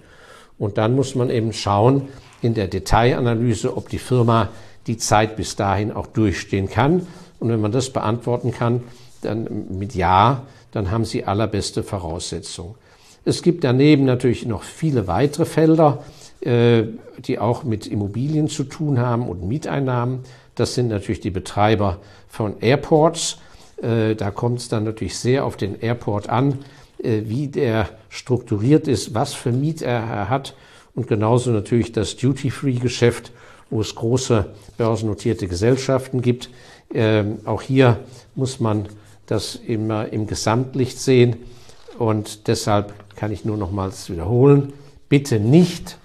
Und 0.57 0.77
dann 0.77 0.93
muss 0.93 1.15
man 1.15 1.29
eben 1.29 1.53
schauen 1.53 2.09
in 2.41 2.53
der 2.53 2.67
Detailanalyse, 2.67 3.77
ob 3.77 3.87
die 3.87 3.97
Firma 3.97 4.49
die 4.85 4.97
Zeit 4.97 5.37
bis 5.37 5.55
dahin 5.55 5.93
auch 5.93 6.07
durchstehen 6.07 6.69
kann. 6.69 7.07
Und 7.39 7.47
wenn 7.47 7.61
man 7.61 7.71
das 7.71 7.91
beantworten 7.91 8.51
kann, 8.51 8.83
dann 9.21 9.67
mit 9.69 9.95
Ja, 9.95 10.47
dann 10.73 10.91
haben 10.91 11.05
Sie 11.05 11.23
allerbeste 11.23 11.81
Voraussetzungen. 11.81 12.75
Es 13.23 13.41
gibt 13.41 13.63
daneben 13.63 14.03
natürlich 14.03 14.45
noch 14.45 14.63
viele 14.63 15.07
weitere 15.07 15.45
Felder, 15.45 16.03
äh, 16.41 16.83
die 17.19 17.39
auch 17.39 17.63
mit 17.63 17.87
Immobilien 17.87 18.49
zu 18.49 18.65
tun 18.65 18.99
haben 18.99 19.29
und 19.29 19.47
Mieteinnahmen. 19.47 20.23
Das 20.55 20.75
sind 20.75 20.89
natürlich 20.89 21.21
die 21.21 21.31
Betreiber 21.31 21.99
von 22.27 22.59
Airports. 22.59 23.37
Äh, 23.81 24.15
da 24.15 24.31
kommt 24.31 24.59
es 24.59 24.69
dann 24.69 24.83
natürlich 24.83 25.17
sehr 25.17 25.45
auf 25.45 25.57
den 25.57 25.79
Airport 25.79 26.29
an, 26.29 26.59
äh, 27.01 27.21
wie 27.25 27.47
der 27.47 27.89
strukturiert 28.09 28.87
ist, 28.87 29.13
was 29.13 29.33
für 29.33 29.51
Miet 29.51 29.81
er 29.81 30.29
hat. 30.29 30.55
Und 30.95 31.07
genauso 31.07 31.51
natürlich 31.51 31.91
das 31.91 32.17
Duty-Free-Geschäft, 32.17 33.31
wo 33.69 33.81
es 33.81 33.95
große 33.95 34.47
börsennotierte 34.77 35.47
Gesellschaften 35.47 36.21
gibt. 36.21 36.49
Ähm, 36.93 37.39
auch 37.45 37.61
hier 37.61 37.99
muss 38.35 38.59
man 38.59 38.87
das 39.27 39.55
immer 39.55 40.11
im 40.11 40.27
Gesamtlicht 40.27 40.99
sehen. 40.99 41.37
Und 41.97 42.47
deshalb 42.47 42.93
kann 43.15 43.31
ich 43.31 43.45
nur 43.45 43.57
nochmals 43.57 44.09
wiederholen, 44.09 44.73
bitte 45.07 45.39
nicht 45.39 45.97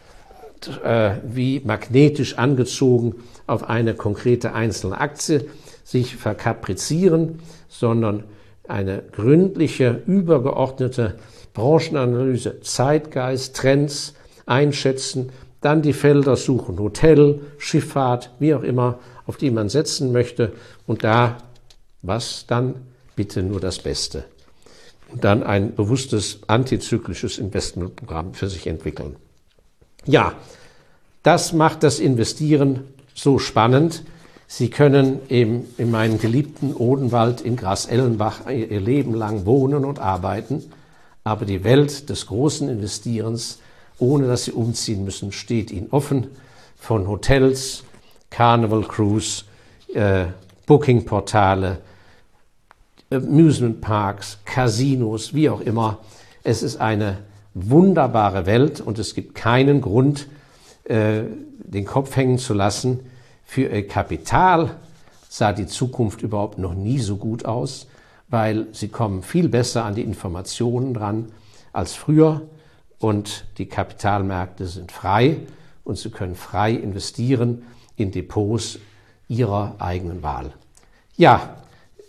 äh, 0.83 1.17
wie 1.27 1.61
magnetisch 1.65 2.39
angezogen 2.39 3.15
auf 3.47 3.69
eine 3.69 3.95
konkrete 3.95 4.53
einzelne 4.53 4.99
Aktie 4.99 5.49
sich 5.85 6.17
verkaprizieren, 6.17 7.41
sondern 7.79 8.25
eine 8.69 9.03
gründliche, 9.13 10.03
übergeordnete 10.07 11.17
Branchenanalyse, 11.53 12.61
Zeitgeist, 12.61 13.57
Trends 13.57 14.15
einschätzen, 14.47 15.31
dann 15.61 15.83
die 15.83 15.93
Felder 15.93 16.37
suchen, 16.37 16.79
Hotel, 16.79 17.41
Schifffahrt, 17.59 18.31
wie 18.39 18.55
auch 18.55 18.63
immer, 18.63 18.99
auf 19.27 19.37
die 19.37 19.51
man 19.51 19.69
setzen 19.69 20.13
möchte 20.13 20.53
und 20.87 21.05
da 21.05 21.39
was 22.03 22.45
dann 22.47 22.75
bitte 23.17 23.43
nur 23.43 23.61
das 23.61 23.79
Beste. 23.79 24.25
Und 25.11 25.25
dann 25.25 25.43
ein 25.43 25.75
bewusstes 25.75 26.41
antizyklisches 26.49 27.39
Investmentprogramm 27.39 28.35
für 28.35 28.49
sich 28.49 28.67
entwickeln. 28.67 29.17
Ja, 30.05 30.35
Das 31.25 31.55
macht 31.55 31.83
das 31.83 32.01
Investieren 32.01 32.85
so 33.15 33.39
spannend. 33.39 34.05
Sie 34.57 34.71
können 34.71 35.19
eben 35.31 35.67
in 35.79 35.91
meinem 35.91 36.21
geliebten 36.21 36.75
Odenwald 36.75 37.41
in 37.41 37.57
Gras-Ellenbach 37.57 38.49
ihr 38.49 38.81
Leben 38.81 39.13
lang 39.13 39.47
wohnen 39.47 39.85
und 39.85 39.99
arbeiten, 39.99 40.71
aber 41.25 41.45
die 41.45 41.65
Welt 41.65 42.09
des 42.09 42.29
großen 42.29 42.69
Investierens, 42.69 43.59
ohne 43.99 44.29
dass 44.29 44.45
Sie 44.45 44.53
umziehen 44.53 45.05
müssen, 45.05 45.33
steht 45.33 45.73
Ihnen 45.73 45.89
offen. 45.91 46.29
Von 46.77 47.09
Hotels, 47.09 47.83
Carnival 48.31 48.85
Cruise, 48.85 49.43
äh, 49.93 50.27
Booking-Portale, 50.67 51.79
Amusement 53.11 53.81
Parks, 53.81 54.39
Casinos, 54.45 55.35
wie 55.35 55.51
auch 55.51 55.63
immer. 55.63 55.99
Es 56.45 56.63
ist 56.63 56.77
eine 56.77 57.19
wunderbare 57.55 58.47
Welt 58.47 58.81
und 58.81 59.01
es 59.01 59.17
gibt 59.17 59.35
keinen 59.35 59.81
Grund, 59.81 60.29
äh, 60.85 61.23
den 61.59 61.87
Kopf 61.87 62.15
hängen 62.15 62.39
zu 62.39 62.55
lassen. 62.55 63.01
Für 63.45 63.69
ihr 63.69 63.87
Kapital 63.87 64.77
sah 65.29 65.53
die 65.53 65.67
Zukunft 65.67 66.23
überhaupt 66.23 66.59
noch 66.59 66.75
nie 66.75 66.99
so 66.99 67.17
gut 67.17 67.45
aus, 67.45 67.87
weil 68.29 68.69
sie 68.73 68.89
kommen 68.89 69.23
viel 69.23 69.49
besser 69.49 69.85
an 69.85 69.95
die 69.95 70.03
Informationen 70.03 70.95
dran 70.95 71.33
als 71.73 71.95
früher 71.95 72.43
und 72.99 73.45
die 73.59 73.67
Kapitalmärkte 73.67 74.67
sind 74.67 74.93
frei 74.93 75.39
und 75.85 75.99
sie 75.99 76.11
können 76.11 76.37
frei 76.37 76.73
investieren 76.73 77.65
in 77.97 78.13
Depots 78.13 78.79
ihrer 79.29 79.77
eigenen 79.79 80.23
Wahl. 80.23 80.53
Ja, 81.17 81.57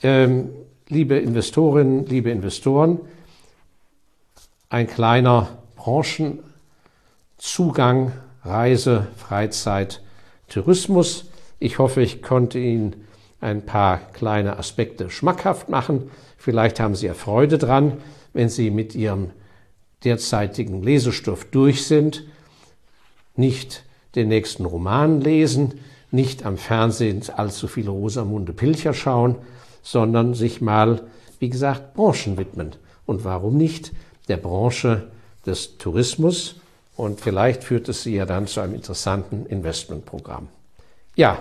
ähm, 0.03 0.49
liebe 0.87 1.17
Investorinnen, 1.17 2.05
liebe 2.05 2.29
Investoren, 2.29 2.99
ein 4.69 4.87
kleiner 4.87 5.57
Branchenzugang, 5.75 8.13
Reise, 8.43 9.07
Freizeit, 9.17 10.01
Tourismus. 10.47 11.25
Ich 11.59 11.79
hoffe, 11.79 12.01
ich 12.01 12.21
konnte 12.21 12.59
Ihnen 12.59 13.05
ein 13.41 13.65
paar 13.65 13.97
kleine 14.13 14.57
Aspekte 14.57 15.09
schmackhaft 15.09 15.69
machen. 15.69 16.09
Vielleicht 16.37 16.79
haben 16.79 16.95
Sie 16.95 17.07
ja 17.07 17.13
Freude 17.13 17.57
dran, 17.57 17.97
wenn 18.33 18.49
Sie 18.49 18.71
mit 18.71 18.95
Ihrem 18.95 19.31
derzeitigen 20.03 20.83
Lesestoff 20.83 21.45
durch 21.45 21.85
sind, 21.85 22.23
nicht 23.35 23.83
den 24.15 24.27
nächsten 24.29 24.65
Roman 24.65 25.21
lesen, 25.21 25.79
nicht 26.11 26.45
am 26.45 26.57
Fernsehen 26.57 27.21
allzu 27.35 27.67
viele 27.67 27.89
Rosamunde 27.89 28.53
Pilcher 28.53 28.93
schauen, 28.93 29.35
sondern 29.81 30.33
sich 30.33 30.61
mal, 30.61 31.01
wie 31.39 31.49
gesagt, 31.49 31.93
Branchen 31.93 32.37
widmen. 32.37 32.71
Und 33.05 33.23
warum 33.23 33.57
nicht 33.57 33.91
der 34.27 34.37
Branche 34.37 35.11
des 35.45 35.77
Tourismus? 35.77 36.55
Und 36.95 37.21
vielleicht 37.21 37.63
führt 37.63 37.89
es 37.89 38.03
Sie 38.03 38.15
ja 38.15 38.25
dann 38.25 38.47
zu 38.47 38.61
einem 38.61 38.75
interessanten 38.75 39.45
Investmentprogramm. 39.45 40.47
Ja, 41.15 41.37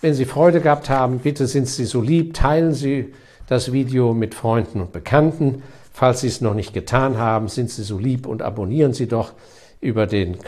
wenn 0.00 0.14
Sie 0.14 0.24
Freude 0.24 0.60
gehabt 0.60 0.90
haben, 0.90 1.20
bitte 1.20 1.46
sind 1.46 1.68
Sie 1.68 1.84
so 1.84 2.00
lieb, 2.00 2.34
teilen 2.34 2.74
Sie 2.74 3.14
das 3.46 3.72
Video 3.72 4.12
mit 4.14 4.34
Freunden 4.34 4.80
und 4.80 4.92
Bekannten. 4.92 5.62
Falls 5.92 6.20
Sie 6.20 6.28
es 6.28 6.40
noch 6.40 6.54
nicht 6.54 6.74
getan 6.74 7.18
haben, 7.18 7.48
sind 7.48 7.70
Sie 7.70 7.82
so 7.82 7.98
lieb 7.98 8.26
und 8.26 8.42
abonnieren 8.42 8.92
Sie 8.92 9.08
doch 9.08 9.32
über 9.80 10.06
den 10.06 10.38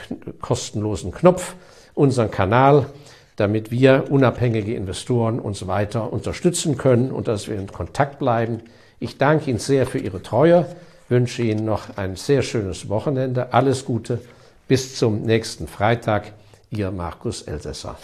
kostenlosen 0.41 1.13
Knopf 1.13 1.55
unseren 1.95 2.31
Kanal 2.31 2.87
damit 3.37 3.71
wir 3.71 4.05
unabhängige 4.11 4.75
Investoren 4.75 5.39
und 5.39 5.57
so 5.57 5.67
weiter 5.67 6.13
unterstützen 6.13 6.77
können 6.79 7.13
und 7.13 7.29
dass 7.29 7.49
wir 7.49 7.57
in 7.57 7.67
Kontakt 7.67 8.19
bleiben. 8.19 8.63
Ich 8.99 9.19
danke 9.19 9.51
Ihnen 9.51 9.59
sehr 9.59 9.87
für 9.87 9.99
Ihre 9.99 10.23
Treue, 10.23 10.67
wünsche 11.09 11.43
Ihnen 11.43 11.65
noch 11.65 11.97
ein 11.97 12.17
sehr 12.17 12.43
schönes 12.43 12.89
Wochenende. 12.89 13.53
Alles 13.53 13.85
Gute. 13.85 14.21
Bis 14.69 14.97
zum 14.97 15.23
nächsten 15.23 15.69
Freitag. 15.69 16.33
Ihr 16.71 16.91
Markus 16.91 17.43
Elsässer. 17.43 17.97